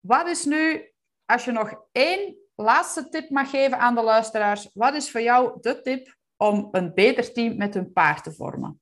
Wat 0.00 0.28
is 0.28 0.44
nu, 0.44 0.92
als 1.24 1.44
je 1.44 1.52
nog 1.52 1.74
één 1.92 2.36
laatste 2.54 3.08
tip 3.08 3.30
mag 3.30 3.50
geven 3.50 3.78
aan 3.78 3.94
de 3.94 4.02
luisteraars, 4.02 4.70
wat 4.72 4.94
is 4.94 5.10
voor 5.10 5.20
jou 5.20 5.60
de 5.60 5.80
tip 5.80 6.16
om 6.36 6.68
een 6.72 6.94
beter 6.94 7.32
team 7.32 7.56
met 7.56 7.74
hun 7.74 7.92
paard 7.92 8.24
te 8.24 8.32
vormen? 8.32 8.80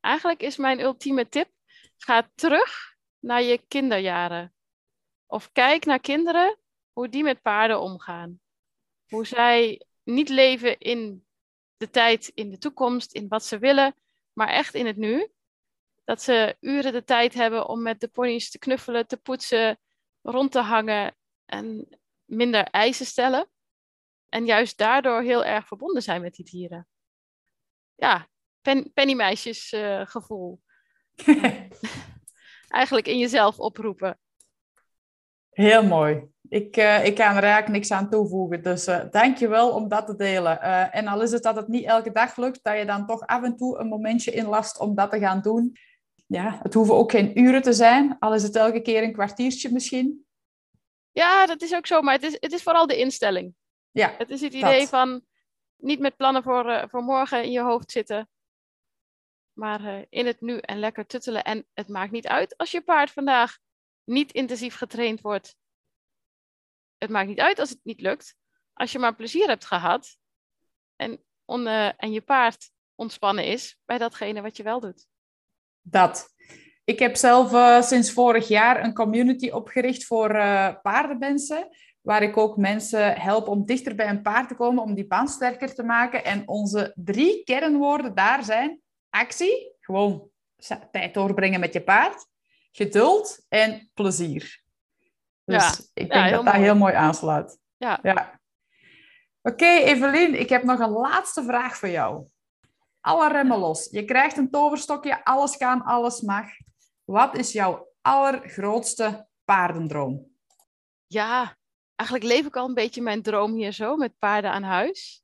Eigenlijk 0.00 0.42
is 0.42 0.56
mijn 0.56 0.80
ultieme 0.80 1.28
tip, 1.28 1.50
ga 1.96 2.30
terug 2.34 2.96
naar 3.18 3.42
je 3.42 3.64
kinderjaren. 3.68 4.54
Of 5.26 5.52
kijk 5.52 5.84
naar 5.84 6.00
kinderen, 6.00 6.58
hoe 6.92 7.08
die 7.08 7.22
met 7.22 7.42
paarden 7.42 7.80
omgaan. 7.80 8.40
Hoe 9.08 9.26
zij 9.26 9.86
niet 10.02 10.28
leven 10.28 10.78
in 10.78 11.26
de 11.76 11.90
tijd, 11.90 12.30
in 12.34 12.50
de 12.50 12.58
toekomst, 12.58 13.12
in 13.12 13.28
wat 13.28 13.44
ze 13.44 13.58
willen, 13.58 13.94
maar 14.36 14.48
echt 14.48 14.74
in 14.74 14.86
het 14.86 14.96
nu. 14.96 15.28
Dat 16.04 16.22
ze 16.22 16.56
uren 16.60 16.92
de 16.92 17.04
tijd 17.04 17.34
hebben 17.34 17.68
om 17.68 17.82
met 17.82 18.00
de 18.00 18.08
ponies 18.08 18.50
te 18.50 18.58
knuffelen, 18.58 19.06
te 19.06 19.16
poetsen, 19.16 19.78
rond 20.22 20.52
te 20.52 20.60
hangen 20.60 21.16
en 21.44 21.88
minder 22.24 22.64
eisen 22.64 23.06
stellen. 23.06 23.48
En 24.28 24.44
juist 24.44 24.78
daardoor 24.78 25.22
heel 25.22 25.44
erg 25.44 25.66
verbonden 25.66 26.02
zijn 26.02 26.20
met 26.22 26.34
die 26.34 26.44
dieren. 26.44 26.88
Ja, 27.94 28.28
pen, 28.60 28.92
pennymeisjes 28.92 29.72
uh, 29.72 30.06
gevoel. 30.06 30.62
Eigenlijk 32.68 33.06
in 33.06 33.18
jezelf 33.18 33.58
oproepen. 33.58 34.20
Heel 35.50 35.82
mooi. 35.82 36.28
Ik, 36.48 36.76
uh, 36.76 37.04
ik 37.04 37.14
kan 37.14 37.36
er 37.36 37.42
eigenlijk 37.42 37.68
niks 37.68 37.90
aan 37.90 38.10
toevoegen. 38.10 38.62
Dus 38.62 38.88
uh, 38.88 39.00
dank 39.10 39.38
je 39.38 39.48
wel 39.48 39.70
om 39.70 39.88
dat 39.88 40.06
te 40.06 40.16
delen. 40.16 40.58
Uh, 40.62 40.94
en 40.94 41.06
al 41.06 41.22
is 41.22 41.32
het 41.32 41.42
dat 41.42 41.56
het 41.56 41.68
niet 41.68 41.84
elke 41.84 42.12
dag 42.12 42.36
lukt, 42.36 42.62
dat 42.62 42.78
je 42.78 42.84
dan 42.84 43.06
toch 43.06 43.26
af 43.26 43.42
en 43.42 43.56
toe 43.56 43.78
een 43.78 43.86
momentje 43.86 44.30
inlast 44.30 44.78
om 44.78 44.94
dat 44.94 45.10
te 45.10 45.18
gaan 45.18 45.40
doen. 45.40 45.76
Ja, 46.26 46.58
het 46.62 46.74
hoeven 46.74 46.94
ook 46.94 47.10
geen 47.10 47.38
uren 47.38 47.62
te 47.62 47.72
zijn, 47.72 48.16
al 48.18 48.34
is 48.34 48.42
het 48.42 48.56
elke 48.56 48.80
keer 48.80 49.02
een 49.02 49.12
kwartiertje 49.12 49.72
misschien. 49.72 50.26
Ja, 51.12 51.46
dat 51.46 51.62
is 51.62 51.74
ook 51.74 51.86
zo, 51.86 52.00
maar 52.00 52.14
het 52.14 52.22
is, 52.22 52.36
het 52.40 52.52
is 52.52 52.62
vooral 52.62 52.86
de 52.86 52.98
instelling. 52.98 53.54
Ja, 53.90 54.14
het 54.18 54.30
is 54.30 54.40
het 54.40 54.54
idee 54.54 54.86
van 54.86 55.24
niet 55.76 55.98
met 55.98 56.16
plannen 56.16 56.42
voor, 56.42 56.86
voor 56.90 57.02
morgen 57.02 57.44
in 57.44 57.50
je 57.50 57.60
hoofd 57.60 57.90
zitten, 57.90 58.28
maar 59.52 60.04
in 60.08 60.26
het 60.26 60.40
nu 60.40 60.58
en 60.58 60.78
lekker 60.78 61.06
tuttelen. 61.06 61.44
En 61.44 61.66
het 61.74 61.88
maakt 61.88 62.12
niet 62.12 62.26
uit 62.26 62.56
als 62.56 62.70
je 62.70 62.80
paard 62.80 63.10
vandaag 63.10 63.58
niet 64.04 64.32
intensief 64.32 64.76
getraind 64.76 65.20
wordt 65.20 65.56
het 66.98 67.10
maakt 67.10 67.28
niet 67.28 67.40
uit 67.40 67.58
als 67.58 67.70
het 67.70 67.80
niet 67.82 68.00
lukt. 68.00 68.36
Als 68.72 68.92
je 68.92 68.98
maar 68.98 69.14
plezier 69.14 69.46
hebt 69.46 69.64
gehad 69.64 70.16
en, 70.96 71.24
on, 71.44 71.66
uh, 71.66 71.90
en 71.96 72.12
je 72.12 72.20
paard 72.20 72.70
ontspannen 72.94 73.44
is 73.44 73.78
bij 73.84 73.98
datgene 73.98 74.40
wat 74.40 74.56
je 74.56 74.62
wel 74.62 74.80
doet. 74.80 75.06
Dat. 75.82 76.34
Ik 76.84 76.98
heb 76.98 77.16
zelf 77.16 77.52
uh, 77.52 77.82
sinds 77.82 78.12
vorig 78.12 78.48
jaar 78.48 78.84
een 78.84 78.94
community 78.94 79.50
opgericht 79.50 80.04
voor 80.04 80.34
uh, 80.34 80.74
paardenmensen. 80.82 81.68
Waar 82.00 82.22
ik 82.22 82.36
ook 82.36 82.56
mensen 82.56 83.16
help 83.16 83.48
om 83.48 83.64
dichter 83.64 83.94
bij 83.94 84.08
een 84.08 84.22
paard 84.22 84.48
te 84.48 84.54
komen, 84.54 84.82
om 84.82 84.94
die 84.94 85.06
band 85.06 85.30
sterker 85.30 85.74
te 85.74 85.82
maken. 85.82 86.24
En 86.24 86.48
onze 86.48 86.92
drie 86.94 87.44
kernwoorden 87.44 88.14
daar 88.14 88.44
zijn 88.44 88.80
actie, 89.10 89.74
gewoon 89.80 90.30
tijd 90.90 91.14
doorbrengen 91.14 91.60
met 91.60 91.72
je 91.72 91.82
paard, 91.82 92.26
geduld 92.72 93.44
en 93.48 93.90
plezier. 93.94 94.64
Dus 95.46 95.62
ja. 95.62 96.02
ik 96.02 96.10
denk 96.10 96.30
dat 96.30 96.44
dat 96.44 96.54
heel 96.54 96.76
mooi 96.76 96.94
aansluit. 96.94 97.58
Ja. 97.76 97.98
ja. 98.02 98.40
Oké, 99.42 99.54
okay, 99.54 99.82
Evelien, 99.82 100.40
ik 100.40 100.48
heb 100.48 100.62
nog 100.62 100.78
een 100.78 100.90
laatste 100.90 101.42
vraag 101.44 101.76
voor 101.76 101.88
jou. 101.88 102.26
Alle 103.00 103.28
remmen 103.28 103.58
los. 103.58 103.88
Je 103.90 104.04
krijgt 104.04 104.36
een 104.36 104.50
toverstokje, 104.50 105.24
alles 105.24 105.56
kan, 105.56 105.82
alles 105.82 106.20
mag. 106.20 106.46
Wat 107.04 107.36
is 107.36 107.52
jouw 107.52 107.92
allergrootste 108.00 109.28
paardendroom? 109.44 110.30
Ja, 111.06 111.56
eigenlijk 111.94 112.30
leef 112.30 112.46
ik 112.46 112.56
al 112.56 112.68
een 112.68 112.74
beetje 112.74 113.02
mijn 113.02 113.22
droom 113.22 113.54
hier 113.54 113.72
zo, 113.72 113.96
met 113.96 114.18
paarden 114.18 114.50
aan 114.50 114.62
huis. 114.62 115.22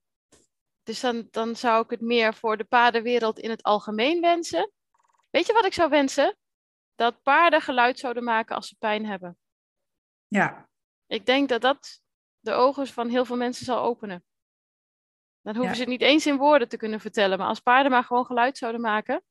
Dus 0.83 1.01
dan, 1.01 1.29
dan 1.31 1.57
zou 1.57 1.85
ik 1.85 1.91
het 1.91 2.01
meer 2.01 2.35
voor 2.35 2.57
de 2.57 2.65
paardenwereld 2.65 3.39
in 3.39 3.51
het 3.51 3.63
algemeen 3.63 4.21
wensen. 4.21 4.73
Weet 5.31 5.47
je 5.47 5.53
wat 5.53 5.65
ik 5.65 5.75
zou 5.75 5.91
wensen? 5.91 6.37
Dat 6.95 7.23
paarden 7.23 7.61
geluid 7.61 7.99
zouden 7.99 8.25
maken 8.25 8.57
als 8.57 8.69
ze 8.69 8.77
pijn 8.79 9.07
hebben. 9.07 9.37
Ja. 10.33 10.69
Ik 11.07 11.27
denk 11.27 11.49
dat 11.49 11.61
dat 11.61 12.01
de 12.41 12.53
ogen 12.53 12.87
van 12.87 13.09
heel 13.09 13.25
veel 13.25 13.37
mensen 13.37 13.65
zal 13.65 13.83
openen. 13.83 14.25
Dan 15.43 15.57
hoeven 15.57 15.75
ze 15.75 15.81
het 15.81 15.91
niet 15.91 16.01
eens 16.03 16.27
in 16.27 16.37
woorden 16.37 16.69
te 16.69 16.77
kunnen 16.77 17.01
vertellen, 17.01 17.39
maar 17.39 17.47
als 17.47 17.61
paarden 17.61 17.93
maar 17.93 18.05
gewoon 18.05 18.27
geluid 18.27 18.59
zouden 18.59 18.81
maken. 18.81 19.23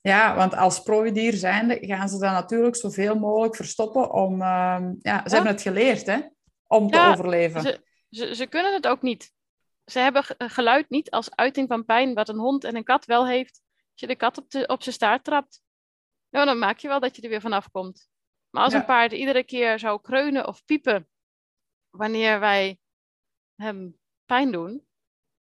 Ja, 0.00 0.36
want 0.36 0.54
als 0.54 0.82
prooidier 0.82 1.32
zijnde 1.32 1.78
gaan 1.80 2.08
ze 2.08 2.18
dan 2.18 2.32
natuurlijk 2.32 2.76
zoveel 2.76 3.18
mogelijk 3.18 3.56
verstoppen 3.56 4.12
om... 4.12 4.32
Uh, 4.32 4.88
ja, 4.98 5.22
ze 5.28 5.34
hebben 5.34 5.52
het 5.52 5.62
geleerd, 5.62 6.06
hè? 6.06 6.20
Om 6.66 6.90
te 6.90 7.00
overleven. 7.00 7.60
Ze, 7.60 7.84
ze, 8.10 8.34
ze 8.34 8.46
kunnen 8.46 8.72
het 8.72 8.86
ook 8.86 9.02
niet. 9.02 9.32
Ze 9.84 9.98
hebben 9.98 10.24
geluid 10.38 10.90
niet 10.90 11.10
als 11.10 11.34
uiting 11.34 11.68
van 11.68 11.84
pijn, 11.84 12.14
wat 12.14 12.28
een 12.28 12.38
hond 12.38 12.64
en 12.64 12.76
een 12.76 12.84
kat 12.84 13.04
wel 13.04 13.26
heeft. 13.26 13.60
Als 13.90 14.00
je 14.00 14.06
de 14.06 14.16
kat 14.16 14.38
op, 14.38 14.50
de, 14.50 14.66
op 14.66 14.82
zijn 14.82 14.94
staart 14.94 15.24
trapt, 15.24 15.60
nou, 16.30 16.46
dan 16.46 16.58
maak 16.58 16.78
je 16.78 16.88
wel 16.88 17.00
dat 17.00 17.16
je 17.16 17.22
er 17.22 17.28
weer 17.28 17.40
vanaf 17.40 17.70
komt. 17.70 18.08
Maar 18.56 18.64
als 18.64 18.74
een 18.74 18.84
paard 18.84 19.12
iedere 19.12 19.44
keer 19.44 19.78
zou 19.78 20.00
kreunen 20.00 20.46
of 20.46 20.64
piepen 20.64 21.08
wanneer 21.90 22.40
wij 22.40 22.78
hem 23.54 23.98
pijn 24.24 24.52
doen, 24.52 24.86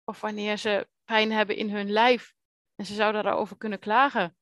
of 0.05 0.21
wanneer 0.21 0.57
ze 0.57 0.89
pijn 1.05 1.33
hebben 1.33 1.57
in 1.57 1.71
hun 1.71 1.91
lijf 1.91 2.35
en 2.75 2.87
ze 2.87 2.95
zouden 2.95 3.23
daarover 3.23 3.57
kunnen 3.57 3.79
klagen, 3.79 4.37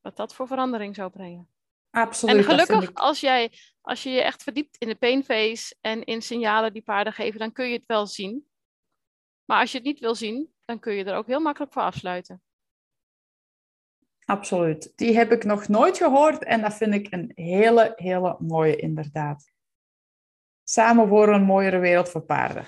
wat 0.00 0.16
dat 0.16 0.34
voor 0.34 0.46
verandering 0.46 0.94
zou 0.94 1.10
brengen. 1.10 1.50
Absoluut. 1.90 2.36
En 2.36 2.44
gelukkig, 2.44 2.94
als, 2.94 3.20
jij, 3.20 3.52
als 3.80 4.02
je 4.02 4.10
je 4.10 4.22
echt 4.22 4.42
verdiept 4.42 4.76
in 4.76 4.88
de 4.88 4.96
painface 4.96 5.76
en 5.80 6.04
in 6.04 6.22
signalen 6.22 6.72
die 6.72 6.82
paarden 6.82 7.12
geven, 7.12 7.38
dan 7.38 7.52
kun 7.52 7.66
je 7.66 7.76
het 7.76 7.86
wel 7.86 8.06
zien. 8.06 8.48
Maar 9.44 9.60
als 9.60 9.70
je 9.70 9.76
het 9.76 9.86
niet 9.86 10.00
wil 10.00 10.14
zien, 10.14 10.54
dan 10.64 10.78
kun 10.78 10.94
je 10.94 11.04
er 11.04 11.16
ook 11.16 11.26
heel 11.26 11.40
makkelijk 11.40 11.72
voor 11.72 11.82
afsluiten. 11.82 12.42
Absoluut. 14.26 14.92
Die 14.96 15.16
heb 15.16 15.32
ik 15.32 15.44
nog 15.44 15.68
nooit 15.68 15.96
gehoord 15.96 16.44
en 16.44 16.60
dat 16.60 16.74
vind 16.74 16.94
ik 16.94 17.06
een 17.10 17.32
hele, 17.34 17.92
hele 17.96 18.36
mooie 18.38 18.76
inderdaad. 18.76 19.50
Samen 20.64 21.08
voor 21.08 21.28
een 21.28 21.42
mooiere 21.42 21.78
wereld 21.78 22.08
voor 22.08 22.20
paarden. 22.20 22.66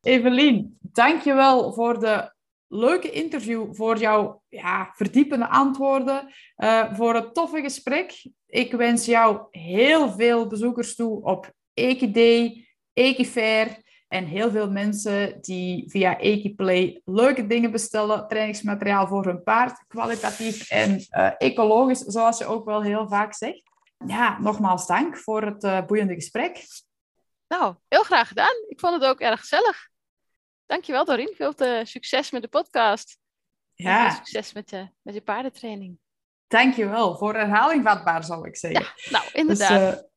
Evelien, 0.00 0.78
dankjewel 0.80 1.72
voor 1.72 2.00
de 2.00 2.32
leuke 2.68 3.10
interview, 3.10 3.74
voor 3.74 3.98
jouw 3.98 4.42
ja, 4.48 4.92
verdiepende 4.94 5.48
antwoorden, 5.48 6.34
uh, 6.56 6.94
voor 6.94 7.14
het 7.14 7.34
toffe 7.34 7.60
gesprek. 7.60 8.26
Ik 8.46 8.72
wens 8.72 9.04
jou 9.04 9.46
heel 9.50 10.10
veel 10.10 10.46
bezoekers 10.46 10.94
toe 10.94 11.22
op 11.22 11.52
Equiday, 11.74 12.66
Equifair 12.92 13.82
en 14.14 14.24
heel 14.24 14.50
veel 14.50 14.70
mensen 14.70 15.40
die 15.40 15.90
via 15.90 16.18
Equiplay 16.18 17.00
leuke 17.04 17.46
dingen 17.46 17.70
bestellen, 17.70 18.28
trainingsmateriaal 18.28 19.06
voor 19.06 19.24
hun 19.24 19.42
paard, 19.42 19.84
kwalitatief 19.86 20.70
en 20.70 21.06
uh, 21.10 21.30
ecologisch, 21.38 21.98
zoals 21.98 22.38
je 22.38 22.46
ook 22.46 22.64
wel 22.64 22.82
heel 22.82 23.08
vaak 23.08 23.34
zegt. 23.34 23.62
Ja, 24.06 24.40
nogmaals 24.40 24.86
dank 24.86 25.16
voor 25.16 25.42
het 25.42 25.64
uh, 25.64 25.84
boeiende 25.86 26.14
gesprek. 26.14 26.66
Nou, 27.48 27.74
heel 27.88 28.02
graag 28.02 28.28
gedaan. 28.28 28.54
Ik 28.68 28.80
vond 28.80 28.94
het 28.94 29.04
ook 29.04 29.20
erg 29.20 29.40
gezellig. 29.40 29.88
Dankjewel 30.66 31.04
Dorien. 31.04 31.34
Veel 31.36 31.54
te 31.54 31.80
succes 31.84 32.30
met 32.30 32.42
de 32.42 32.48
podcast. 32.48 33.18
Ja. 33.74 34.06
Veel 34.06 34.16
succes 34.16 34.52
met, 34.52 34.68
de, 34.68 34.88
met 35.02 35.14
je 35.14 35.22
paardentraining. 35.22 35.98
Dankjewel. 36.46 37.16
Voor 37.16 37.34
herhaling 37.34 37.84
vatbaar, 37.84 38.24
zal 38.24 38.46
ik 38.46 38.56
zeggen. 38.56 38.80
Ja, 38.80 39.10
nou, 39.10 39.30
inderdaad. 39.32 39.92
Dus, 39.92 40.02
uh, 40.02 40.08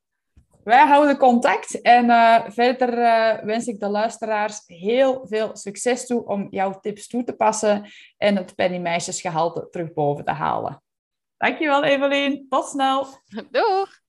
wij 0.67 0.85
houden 0.87 1.17
contact 1.17 1.81
en 1.81 2.05
uh, 2.05 2.43
verder 2.47 2.97
uh, 2.97 3.43
wens 3.43 3.67
ik 3.67 3.79
de 3.79 3.87
luisteraars 3.87 4.63
heel 4.65 5.25
veel 5.27 5.55
succes 5.55 6.05
toe 6.05 6.25
om 6.25 6.47
jouw 6.49 6.79
tips 6.79 7.07
toe 7.07 7.23
te 7.23 7.35
passen 7.35 7.89
en 8.17 8.35
het 8.35 8.55
pennymeisjesgehalte 8.55 9.67
terug 9.69 9.93
boven 9.93 10.25
te 10.25 10.31
halen. 10.31 10.83
Dankjewel 11.37 11.83
Evelien, 11.83 12.45
tot 12.49 12.67
snel. 12.67 13.07
Doeg! 13.51 13.99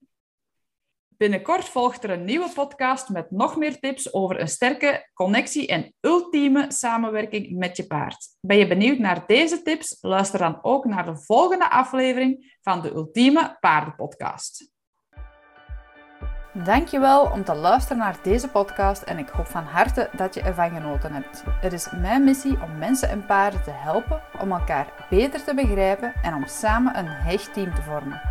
Binnenkort 1.07 1.65
volgt 1.65 2.03
er 2.03 2.09
een 2.09 2.23
nieuwe 2.23 2.49
podcast 2.53 3.09
met 3.09 3.31
nog 3.31 3.57
meer 3.57 3.79
tips 3.79 4.13
over 4.13 4.39
een 4.39 4.47
sterke 4.47 5.09
connectie 5.13 5.67
en 5.67 5.93
ultieme 5.99 6.71
samenwerking 6.71 7.57
met 7.57 7.77
je 7.77 7.87
paard. 7.87 8.27
Ben 8.41 8.57
je 8.57 8.67
benieuwd 8.67 8.97
naar 8.97 9.23
deze 9.27 9.61
tips? 9.61 9.97
Luister 10.01 10.39
dan 10.39 10.59
ook 10.61 10.85
naar 10.85 11.05
de 11.05 11.17
volgende 11.17 11.69
aflevering 11.69 12.57
van 12.61 12.81
de 12.81 12.91
Ultieme 12.91 13.57
Paardenpodcast. 13.59 14.77
Dankjewel 16.51 17.25
om 17.25 17.43
te 17.43 17.55
luisteren 17.55 17.97
naar 17.97 18.15
deze 18.21 18.47
podcast 18.47 19.01
en 19.01 19.17
ik 19.17 19.29
hoop 19.29 19.47
van 19.47 19.63
harte 19.63 20.09
dat 20.15 20.33
je 20.33 20.41
ervan 20.41 20.69
genoten 20.69 21.13
hebt. 21.13 21.43
Het 21.61 21.73
is 21.73 21.89
mijn 22.01 22.23
missie 22.23 22.57
om 22.63 22.77
mensen 22.77 23.09
en 23.09 23.25
paarden 23.25 23.63
te 23.63 23.71
helpen 23.73 24.21
om 24.39 24.51
elkaar 24.51 24.87
beter 25.09 25.43
te 25.43 25.53
begrijpen 25.53 26.13
en 26.21 26.33
om 26.33 26.47
samen 26.47 26.97
een 26.97 27.07
hecht 27.07 27.53
team 27.53 27.75
te 27.75 27.81
vormen. 27.81 28.21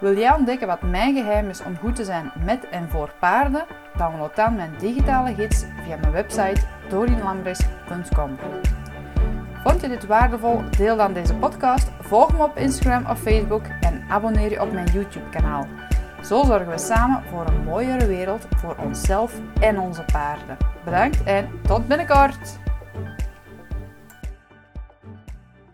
Wil 0.00 0.18
jij 0.18 0.34
ontdekken 0.34 0.66
wat 0.66 0.82
mijn 0.82 1.14
geheim 1.14 1.48
is 1.48 1.62
om 1.62 1.76
goed 1.76 1.96
te 1.96 2.04
zijn 2.04 2.32
met 2.44 2.68
en 2.68 2.88
voor 2.88 3.12
paarden? 3.18 3.64
Download 3.96 4.36
dan 4.36 4.54
mijn 4.54 4.74
digitale 4.78 5.34
gids 5.34 5.64
via 5.84 5.96
mijn 5.96 6.12
website 6.12 6.60
dorinlambres.com. 6.88 8.38
Vond 9.64 9.80
je 9.80 9.88
dit 9.88 10.06
waardevol? 10.06 10.62
Deel 10.76 10.96
dan 10.96 11.12
deze 11.12 11.34
podcast, 11.34 11.90
volg 12.00 12.32
me 12.32 12.44
op 12.44 12.56
Instagram 12.56 13.06
of 13.06 13.20
Facebook 13.20 13.64
en 13.80 14.04
abonneer 14.08 14.50
je 14.50 14.62
op 14.62 14.72
mijn 14.72 14.86
YouTube-kanaal. 14.92 15.66
Zo 16.24 16.44
zorgen 16.44 16.68
we 16.68 16.78
samen 16.78 17.22
voor 17.30 17.46
een 17.46 17.64
mooiere 17.64 18.06
wereld 18.06 18.46
voor 18.56 18.76
onszelf 18.78 19.32
en 19.60 19.78
onze 19.78 20.04
paarden. 20.12 20.56
Bedankt 20.84 21.22
en 21.22 21.48
tot 21.62 21.88
binnenkort! 21.88 22.58